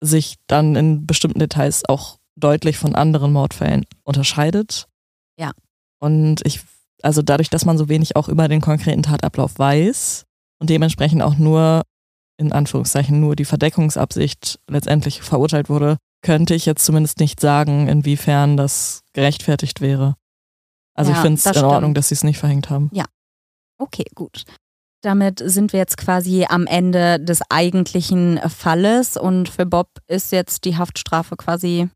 [0.00, 4.86] sich dann in bestimmten Details auch deutlich von anderen Mordfällen unterscheidet.
[5.38, 5.52] Ja.
[6.00, 6.60] Und ich,
[7.02, 10.24] also dadurch, dass man so wenig auch über den konkreten Tatablauf weiß
[10.60, 11.82] und dementsprechend auch nur,
[12.36, 18.56] in Anführungszeichen, nur die Verdeckungsabsicht letztendlich verurteilt wurde, könnte ich jetzt zumindest nicht sagen, inwiefern
[18.56, 20.14] das gerechtfertigt wäre.
[20.94, 21.98] Also Ja, ich finde es in Ordnung, stimmt.
[21.98, 22.90] dass sie es nicht verhängt haben.
[23.80, 24.44] Okay, gut.
[25.02, 30.64] Damit sind wir jetzt quasi am Ende des eigentlichen Falles und für Bob ist jetzt
[30.64, 31.88] die Haftstrafe quasi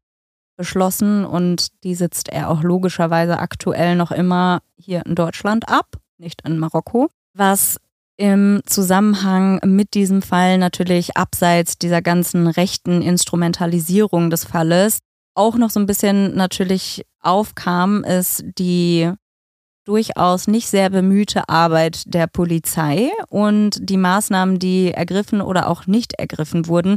[0.57, 6.43] beschlossen und die sitzt er auch logischerweise aktuell noch immer hier in Deutschland ab, nicht
[6.47, 7.09] in Marokko.
[7.35, 7.79] Was
[8.16, 14.99] im Zusammenhang mit diesem Fall natürlich abseits dieser ganzen rechten Instrumentalisierung des Falles
[15.35, 19.11] auch noch so ein bisschen natürlich aufkam, ist die
[19.85, 26.12] durchaus nicht sehr bemühte Arbeit der Polizei und die Maßnahmen, die ergriffen oder auch nicht
[26.15, 26.97] ergriffen wurden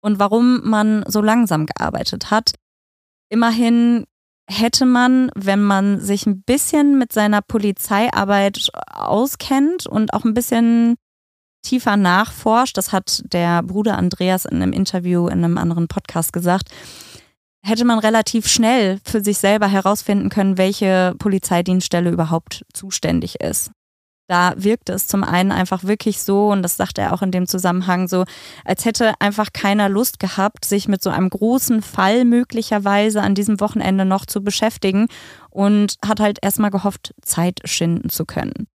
[0.00, 2.52] und warum man so langsam gearbeitet hat.
[3.32, 4.04] Immerhin
[4.46, 10.96] hätte man, wenn man sich ein bisschen mit seiner Polizeiarbeit auskennt und auch ein bisschen
[11.62, 16.68] tiefer nachforscht, das hat der Bruder Andreas in einem Interview in einem anderen Podcast gesagt,
[17.64, 23.70] hätte man relativ schnell für sich selber herausfinden können, welche Polizeidienststelle überhaupt zuständig ist.
[24.32, 27.46] Da wirkte es zum einen einfach wirklich so, und das sagt er auch in dem
[27.46, 28.24] Zusammenhang so,
[28.64, 33.60] als hätte einfach keiner Lust gehabt, sich mit so einem großen Fall möglicherweise an diesem
[33.60, 35.08] Wochenende noch zu beschäftigen
[35.50, 38.68] und hat halt erstmal gehofft, Zeit schinden zu können.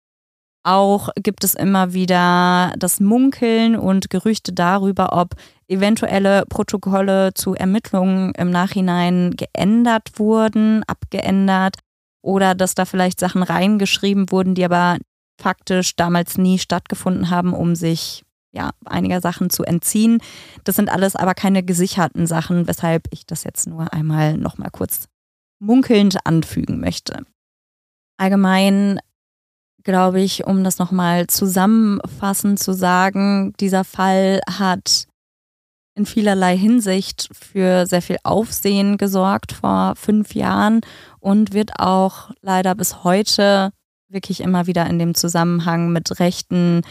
[0.64, 5.36] Auch gibt es immer wieder das Munkeln und Gerüchte darüber, ob
[5.68, 11.76] eventuelle Protokolle zu Ermittlungen im Nachhinein geändert wurden, abgeändert
[12.22, 14.96] oder dass da vielleicht Sachen reingeschrieben wurden, die aber
[15.40, 20.20] faktisch damals nie stattgefunden haben, um sich ja einiger Sachen zu entziehen.
[20.62, 24.70] Das sind alles aber keine gesicherten Sachen, weshalb ich das jetzt nur einmal noch mal
[24.70, 25.08] kurz
[25.58, 27.24] munkelnd anfügen möchte.
[28.16, 29.00] Allgemein
[29.82, 35.06] glaube ich, um das nochmal zusammenfassend zu sagen, dieser Fall hat
[35.96, 40.80] in vielerlei Hinsicht für sehr viel Aufsehen gesorgt vor fünf Jahren
[41.20, 43.72] und wird auch leider bis heute
[44.14, 46.82] wirklich immer wieder in dem Zusammenhang mit rechten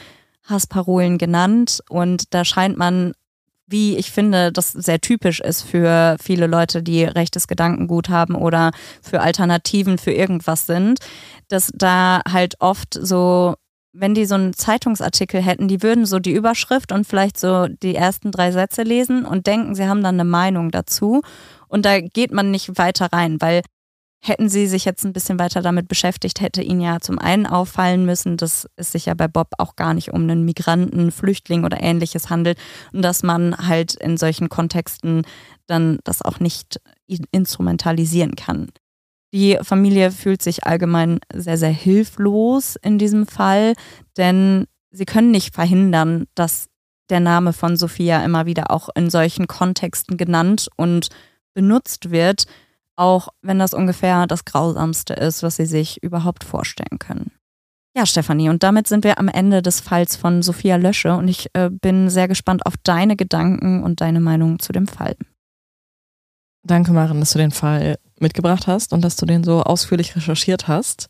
[0.43, 1.79] Hassparolen genannt.
[1.89, 3.13] Und da scheint man,
[3.65, 8.71] wie ich finde, das sehr typisch ist für viele Leute, die rechtes Gedankengut haben oder
[9.01, 10.99] für Alternativen für irgendwas sind,
[11.47, 13.55] dass da halt oft so
[13.93, 17.95] wenn die so einen Zeitungsartikel hätten, die würden so die Überschrift und vielleicht so die
[17.95, 21.21] ersten drei Sätze lesen und denken, sie haben dann eine Meinung dazu.
[21.67, 23.61] Und da geht man nicht weiter rein, weil
[24.25, 28.05] hätten sie sich jetzt ein bisschen weiter damit beschäftigt, hätte ihnen ja zum einen auffallen
[28.05, 31.81] müssen, dass es sich ja bei Bob auch gar nicht um einen Migranten, Flüchtling oder
[31.81, 32.57] ähnliches handelt
[32.93, 35.23] und dass man halt in solchen Kontexten
[35.67, 36.79] dann das auch nicht
[37.31, 38.69] instrumentalisieren kann.
[39.33, 43.73] Die Familie fühlt sich allgemein sehr, sehr hilflos in diesem Fall,
[44.15, 46.69] denn sie können nicht verhindern, dass
[47.09, 51.09] der Name von Sophia immer wieder auch in solchen Kontexten genannt und
[51.53, 52.45] benutzt wird,
[52.95, 57.31] auch wenn das ungefähr das Grausamste ist, was sie sich überhaupt vorstellen können.
[57.95, 61.49] Ja, Stefanie, und damit sind wir am Ende des Falls von Sophia Lösche und ich
[61.53, 65.15] äh, bin sehr gespannt auf deine Gedanken und deine Meinung zu dem Fall.
[66.65, 70.67] Danke, Maren, dass du den Fall mitgebracht hast und dass du den so ausführlich recherchiert
[70.67, 71.09] hast.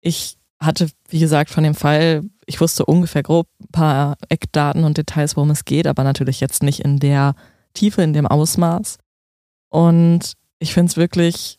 [0.00, 4.96] Ich hatte, wie gesagt, von dem Fall, ich wusste ungefähr grob ein paar Eckdaten und
[4.96, 7.34] Details, worum es geht, aber natürlich jetzt nicht in der
[7.74, 8.98] Tiefe, in dem Ausmaß.
[9.70, 11.58] Und ich finde es wirklich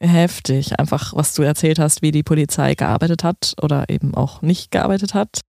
[0.00, 4.70] heftig, einfach was du erzählt hast, wie die Polizei gearbeitet hat oder eben auch nicht
[4.70, 5.40] gearbeitet hat.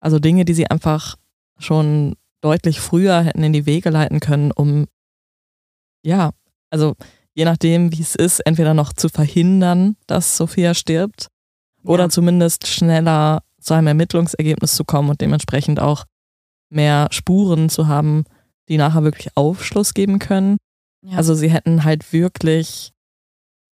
[0.00, 1.16] Also Dinge, die sie einfach
[1.58, 4.86] schon deutlich früher hätten in die Wege leiten können, um
[6.04, 6.30] ja,
[6.70, 6.96] also
[7.34, 11.28] je nachdem, wie es ist, entweder noch zu verhindern, dass Sophia stirbt
[11.84, 12.08] oder Ja.
[12.08, 16.04] zumindest schneller zu einem Ermittlungsergebnis zu kommen und dementsprechend auch
[16.70, 18.24] mehr Spuren zu haben,
[18.68, 20.56] die nachher wirklich Aufschluss geben können.
[21.02, 21.16] Ja.
[21.16, 22.92] Also sie hätten halt wirklich,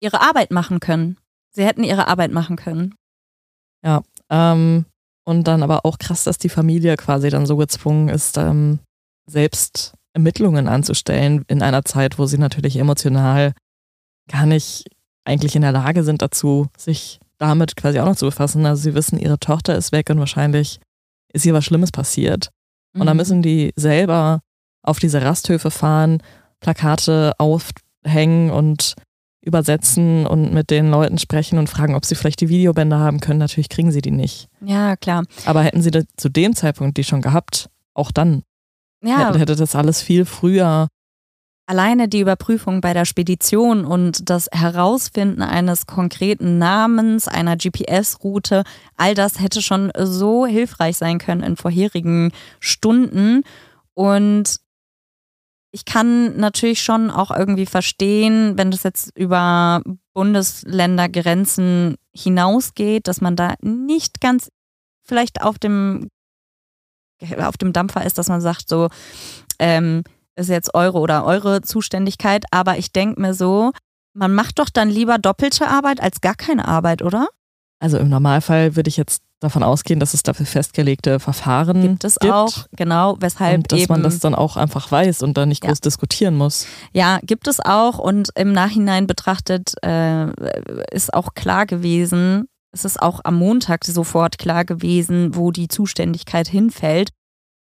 [0.00, 1.18] ihre Arbeit machen können.
[1.52, 2.94] Sie hätten ihre Arbeit machen können.
[4.30, 4.86] ähm,
[5.26, 8.78] und dann aber auch krass, dass die Familie quasi dann so gezwungen ist, ähm,
[9.26, 13.52] selbst Ermittlungen anzustellen in einer Zeit, wo sie natürlich emotional
[14.30, 14.84] gar nicht
[15.24, 18.64] eigentlich in der Lage sind dazu, sich damit quasi auch noch zu befassen.
[18.66, 20.80] Also sie wissen, ihre Tochter ist weg und wahrscheinlich
[21.32, 22.50] ist ihr was Schlimmes passiert.
[22.94, 23.20] Und dann Mhm.
[23.20, 24.40] müssen die selber
[24.82, 26.22] auf diese Rasthöfe fahren,
[26.64, 28.94] Plakate aufhängen und
[29.42, 33.38] übersetzen und mit den Leuten sprechen und fragen, ob sie vielleicht die Videobänder haben können.
[33.38, 34.48] Natürlich kriegen sie die nicht.
[34.64, 35.24] Ja, klar.
[35.44, 38.42] Aber hätten sie zu dem Zeitpunkt die schon gehabt, auch dann
[39.02, 40.88] Ja, hätte, hätte das alles viel früher.
[41.66, 48.64] alleine die Überprüfung bei der Spedition und das Herausfinden eines konkreten Namens, einer GPS-Route,
[48.96, 53.42] all das hätte schon so hilfreich sein können in vorherigen Stunden.
[53.92, 54.56] Und
[55.74, 59.82] ich kann natürlich schon auch irgendwie verstehen, wenn das jetzt über
[60.12, 64.52] Bundesländergrenzen hinausgeht, dass man da nicht ganz
[65.02, 66.10] vielleicht auf dem
[67.40, 68.88] auf dem Dampfer ist, dass man sagt so,
[69.58, 70.04] ähm,
[70.36, 73.72] ist jetzt eure oder eure Zuständigkeit, aber ich denke mir so,
[74.12, 77.26] man macht doch dann lieber doppelte Arbeit als gar keine Arbeit, oder?
[77.80, 82.20] Also im Normalfall würde ich jetzt davon ausgehen, dass es dafür festgelegte Verfahren Gibt es
[82.20, 85.62] auch, genau, weshalb und dass eben, man das dann auch einfach weiß und dann nicht
[85.62, 85.70] Ja.
[85.70, 86.66] groß diskutieren muss.
[86.92, 90.26] ja, gibt es auch und im Nachhinein betrachtet äh,
[90.92, 96.48] ist auch klar gewesen, es ist auch am Montag sofort klar gewesen, wo die Zuständigkeit
[96.48, 97.10] hinfällt.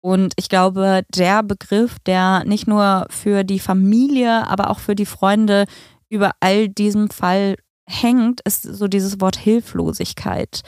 [0.00, 5.06] Und ich glaube, der Begriff, der nicht nur für die Familie, aber auch für die
[5.06, 5.66] Freunde
[6.08, 7.56] über all diesem Fall
[7.88, 10.62] hängt, ist so dieses Wort Hilflosigkeit.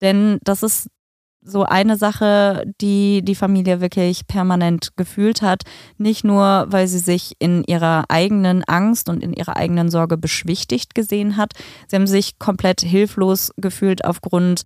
[0.00, 0.88] Denn das ist
[1.42, 5.62] so eine Sache, die die Familie wirklich permanent gefühlt hat.
[5.96, 10.94] Nicht nur, weil sie sich in ihrer eigenen Angst und in ihrer eigenen Sorge beschwichtigt
[10.94, 11.52] gesehen hat.
[11.88, 14.62] Sie haben sich komplett hilflos gefühlt aufgrund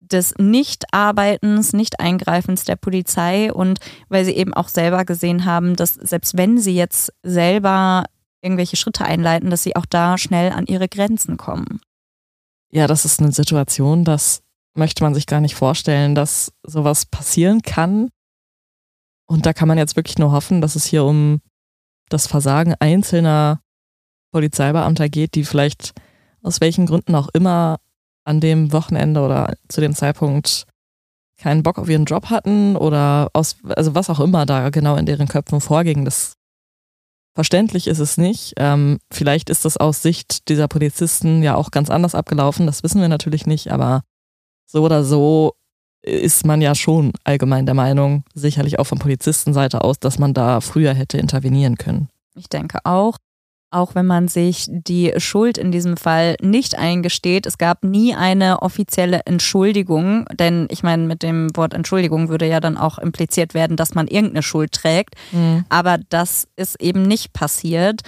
[0.00, 3.78] des Nichtarbeitens, Nicht-Eingreifens der Polizei und
[4.08, 8.04] weil sie eben auch selber gesehen haben, dass selbst wenn sie jetzt selber
[8.42, 11.80] irgendwelche Schritte einleiten, dass sie auch da schnell an ihre Grenzen kommen.
[12.70, 14.42] Ja, das ist eine Situation, das
[14.74, 18.10] möchte man sich gar nicht vorstellen, dass sowas passieren kann.
[19.26, 21.40] Und da kann man jetzt wirklich nur hoffen, dass es hier um
[22.08, 23.60] das Versagen einzelner
[24.32, 25.92] Polizeibeamter geht, die vielleicht
[26.42, 27.78] aus welchen Gründen auch immer
[28.24, 30.66] an dem Wochenende oder zu dem Zeitpunkt
[31.38, 35.06] keinen Bock auf ihren Job hatten oder aus, also was auch immer da genau in
[35.06, 36.04] deren Köpfen vorging.
[36.04, 36.34] Das
[37.34, 38.54] verständlich ist es nicht.
[38.56, 42.66] Ähm, vielleicht ist das aus Sicht dieser Polizisten ja auch ganz anders abgelaufen.
[42.66, 44.02] Das wissen wir natürlich nicht, aber
[44.66, 45.54] so oder so
[46.02, 50.60] ist man ja schon allgemein der Meinung, sicherlich auch von Polizistenseite aus, dass man da
[50.60, 52.08] früher hätte intervenieren können.
[52.34, 53.16] Ich denke auch.
[53.70, 57.44] Auch wenn man sich die Schuld in diesem Fall nicht eingesteht.
[57.44, 62.60] Es gab nie eine offizielle Entschuldigung, denn ich meine, mit dem Wort Entschuldigung würde ja
[62.60, 65.14] dann auch impliziert werden, dass man irgendeine Schuld trägt.
[65.70, 68.02] Aber das ist eben nicht passiert.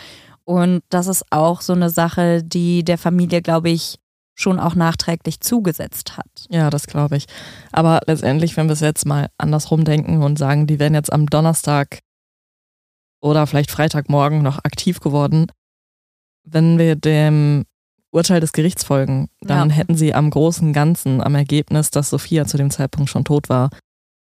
[0.44, 3.98] Und das ist auch so eine Sache, die der Familie, glaube ich,
[4.36, 6.26] schon auch nachträglich zugesetzt hat.
[6.50, 7.24] Ja, das glaube ich.
[7.72, 11.26] Aber letztendlich, wenn wir es jetzt mal andersrum denken und sagen, die wären jetzt am
[11.26, 12.00] Donnerstag
[13.20, 15.46] oder vielleicht Freitagmorgen noch aktiv geworden,
[16.44, 17.64] wenn wir dem
[18.12, 19.74] Urteil des Gerichts folgen, dann Ja.
[19.76, 23.70] hätten sie am großen Ganzen, am Ergebnis, dass Sophia zu dem Zeitpunkt schon tot war,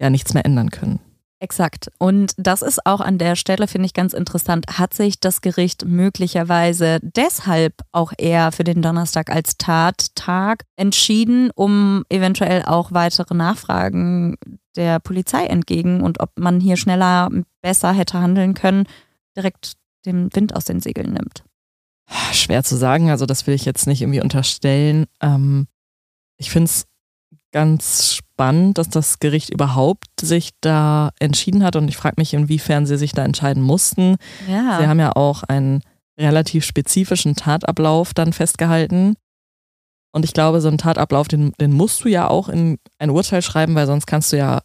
[0.01, 0.99] ja nichts mehr ändern können.
[1.41, 1.89] Exakt.
[1.97, 5.85] Und das ist auch an der Stelle, finde ich ganz interessant, hat sich das Gericht
[5.85, 14.37] möglicherweise deshalb auch eher für den Donnerstag als Tattag entschieden, um eventuell auch weitere Nachfragen
[14.75, 17.29] der Polizei entgegen und ob man hier schneller,
[17.61, 18.85] besser hätte handeln können,
[19.37, 19.73] direkt
[20.05, 21.43] den Wind aus den Segeln nimmt.
[22.33, 25.05] Schwer zu sagen, also das will ich jetzt nicht irgendwie unterstellen.
[25.21, 25.67] Ähm,
[26.37, 26.85] ich finde es
[27.51, 32.85] ganz spannend, dass das Gericht überhaupt sich da entschieden hat und ich frage mich, inwiefern
[32.85, 34.15] sie sich da entscheiden mussten.
[34.47, 34.77] Ja.
[34.79, 35.81] Sie haben ja auch einen
[36.19, 39.15] relativ spezifischen Tatablauf dann festgehalten.
[40.11, 43.41] Und ich glaube, so einen Tatablauf, den, den musst du ja auch in ein Urteil
[43.41, 44.61] schreiben, weil sonst kannst du ja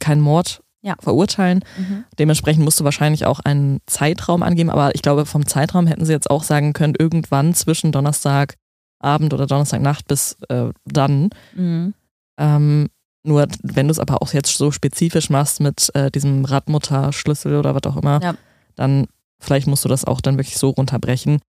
[0.00, 0.94] keinen Mord Ja.
[1.00, 1.64] verurteilen.
[1.78, 2.04] Mhm.
[2.18, 6.12] Dementsprechend musst du wahrscheinlich auch einen Zeitraum angeben, aber ich glaube, vom Zeitraum hätten sie
[6.12, 11.30] jetzt auch sagen können, irgendwann zwischen Donnerstagabend oder Donnerstagnacht bis äh, dann.
[11.54, 11.94] Mhm.
[12.40, 12.88] Ähm,
[13.22, 17.74] Nur wenn du es aber auch jetzt so spezifisch machst mit äh, diesem Radmutterschlüssel oder
[17.74, 18.34] was auch immer, Ja.
[18.76, 19.06] dann
[19.38, 21.40] vielleicht musst du das auch dann wirklich so runterbrechen.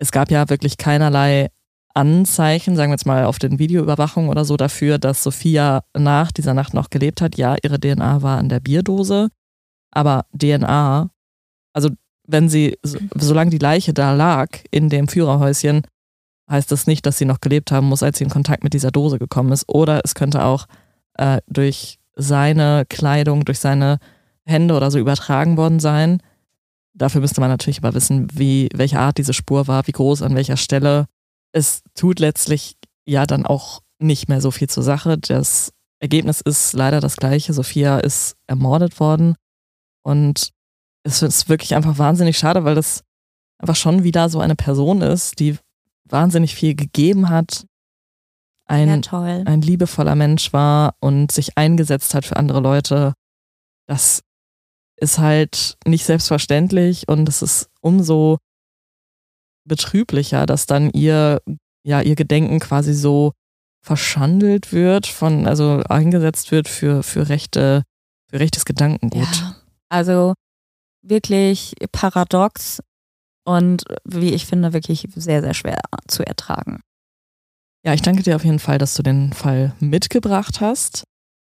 [0.00, 1.48] Es gab ja wirklich keinerlei
[1.94, 6.54] Anzeichen, sagen wir jetzt mal auf den Videoüberwachungen oder so, dafür, dass Sophia nach dieser
[6.54, 7.36] Nacht noch gelebt hat.
[7.36, 9.28] Ja, ihre DNA war an der Bierdose,
[9.92, 11.10] aber DNA,
[11.72, 11.90] also
[12.26, 15.82] wenn sie, so, solange die Leiche da lag in dem Führerhäuschen,
[16.50, 18.90] heißt das nicht, dass sie noch gelebt haben muss, als sie in Kontakt mit dieser
[18.90, 19.68] Dose gekommen ist.
[19.68, 20.66] Oder es könnte auch
[21.14, 23.98] äh, durch seine Kleidung, durch seine
[24.44, 26.22] Hände oder so übertragen worden sein.
[26.92, 30.34] Dafür müsste man natürlich aber wissen, wie, welche Art diese Spur war, wie groß, an
[30.34, 31.06] welcher Stelle.
[31.52, 35.18] Es tut letztlich ja dann auch nicht mehr so viel zur Sache.
[35.18, 37.52] Das Ergebnis ist leider das gleiche.
[37.52, 39.36] Sophia ist ermordet worden.
[40.02, 40.50] Und
[41.04, 43.04] es ist wirklich einfach wahnsinnig schade, weil das
[43.58, 45.56] einfach schon wieder so eine Person ist, die
[46.12, 47.66] wahnsinnig viel gegeben hat,
[48.66, 53.14] ein, ja, ein liebevoller Mensch war und sich eingesetzt hat für andere Leute.
[53.86, 54.22] Das
[54.96, 58.38] ist halt nicht selbstverständlich und es ist umso
[59.66, 61.42] betrüblicher, dass dann ihr,
[61.82, 63.32] ja, ihr Gedenken quasi so
[63.82, 67.82] verschandelt wird, von, also eingesetzt wird für, für rechte,
[68.28, 69.24] für rechtes Gedankengut.
[69.24, 69.56] Ja.
[69.88, 70.34] Also
[71.02, 72.80] wirklich paradox
[73.44, 76.80] und wie ich finde, wirklich sehr, sehr schwer zu ertragen.
[77.84, 81.04] Ja, ich danke dir auf jeden Fall, dass du den Fall mitgebracht hast.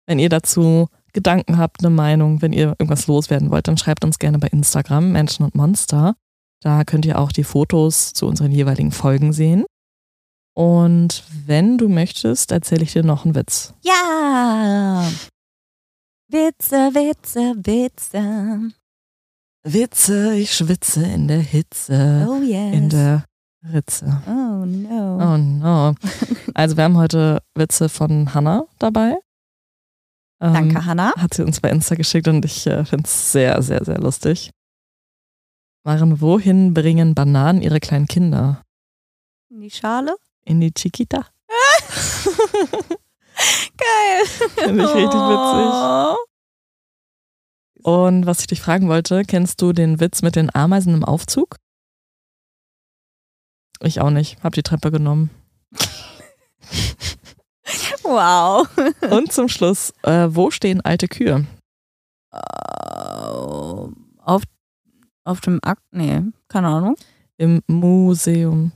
[0.07, 4.19] Wenn ihr dazu Gedanken habt, eine Meinung, wenn ihr irgendwas loswerden wollt, dann schreibt uns
[4.19, 6.15] gerne bei Instagram Menschen und Monster.
[6.63, 9.65] Da könnt ihr auch die Fotos zu unseren jeweiligen Folgen sehen.
[10.55, 13.75] Und wenn du möchtest, erzähle ich dir noch einen Witz.
[13.83, 15.11] Ja!
[16.29, 18.73] Witze, Witze, Witze.
[19.65, 22.75] Witze, ich schwitze in der Hitze, Oh yes.
[22.75, 23.25] in der
[23.73, 24.07] Ritze.
[24.27, 25.19] oh no.
[25.35, 25.95] Oh no.
[26.55, 29.17] Also wir haben heute Witze von Hannah dabei.
[30.41, 31.13] Ähm, Danke, Hannah.
[31.17, 34.51] Hat sie uns bei Insta geschickt und ich äh, finde es sehr, sehr, sehr lustig.
[35.85, 38.63] Maren, wohin bringen Bananen ihre kleinen Kinder?
[39.51, 40.17] Die Schale?
[40.45, 41.27] In die Chiquita?
[43.77, 44.27] Geil.
[44.57, 46.19] Finde ich richtig witzig.
[47.83, 51.57] Und was ich dich fragen wollte, kennst du den Witz mit den Ameisen im Aufzug?
[53.81, 54.43] Ich auch nicht.
[54.43, 55.31] Hab die Treppe genommen.
[58.03, 58.69] Wow.
[59.11, 61.47] Und zum Schluss, äh, wo stehen alte Kühe?
[64.25, 64.43] auf,
[65.25, 65.83] auf dem Akt?
[65.91, 66.97] Nee, keine Ahnung.
[67.37, 68.73] Im Museum.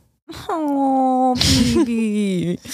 [0.48, 2.58] Oh, Bibi.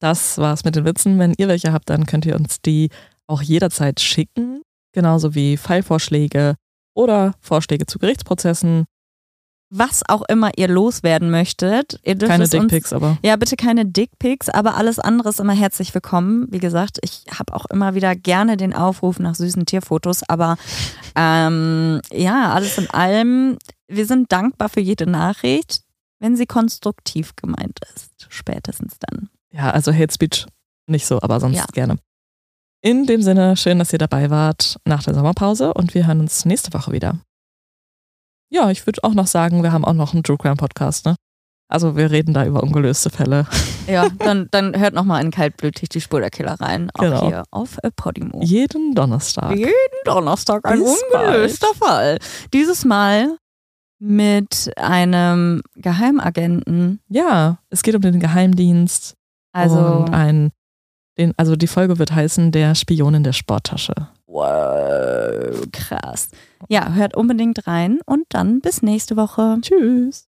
[0.00, 1.18] Das war's mit den Witzen.
[1.18, 2.90] Wenn ihr welche habt, dann könnt ihr uns die
[3.26, 4.62] auch jederzeit schicken.
[4.92, 6.54] Genauso wie Fallvorschläge
[6.94, 8.84] oder Vorschläge zu Gerichtsprozessen.
[9.70, 12.00] Was auch immer ihr loswerden möchtet.
[12.02, 13.18] Ihr dürft Keine Dickpics, aber.
[13.22, 16.46] Ja, bitte keine Dickpics, aber alles andere ist immer herzlich willkommen.
[16.50, 20.56] Wie gesagt, ich habe auch immer wieder gerne den Aufruf nach süßen Tierfotos, aber
[21.14, 23.58] ähm, ja, alles in allem,
[23.88, 25.82] wir sind dankbar für jede Nachricht,
[26.18, 28.26] wenn sie konstruktiv gemeint ist.
[28.30, 29.28] Spätestens dann.
[29.52, 30.46] Ja, also Hate Speech
[30.86, 31.66] nicht so, aber sonst Ja.
[31.72, 31.98] gerne.
[32.80, 36.44] In dem Sinne, schön, dass ihr dabei wart nach der Sommerpause und wir hören uns
[36.44, 37.18] nächste Woche wieder.
[38.50, 41.16] Ja, ich würde auch noch sagen, wir haben auch noch einen True Crime Podcast, ne?
[41.70, 43.46] Also wir reden da über ungelöste Fälle.
[43.88, 46.90] Ja, dann, dann hört nochmal in Kaltblütig die Spur der Killer rein.
[46.92, 47.26] Auch Genau.
[47.26, 48.38] hier auf äh, Podimo.
[48.42, 49.56] Jeden Donnerstag.
[49.56, 49.72] Jeden
[50.04, 52.18] Donnerstag ein Bis ungelöster Fall.
[52.52, 53.38] Dieses Mal
[53.98, 57.00] mit einem Geheimagenten.
[57.08, 59.14] Ja, es geht um den Geheimdienst.
[59.54, 60.50] Also, und ein,
[61.18, 63.94] den, also die Folge wird heißen Der Spion in der Sporttasche.
[64.26, 66.28] wow, krass.
[66.68, 69.58] Ja, hört unbedingt rein und dann bis nächste Woche.
[69.60, 70.26] Tschüss.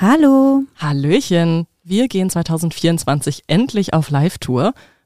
[0.00, 0.64] Hallo.
[0.76, 4.74] Hallöchen, wir gehen 2024 endlich auf Live-Tour.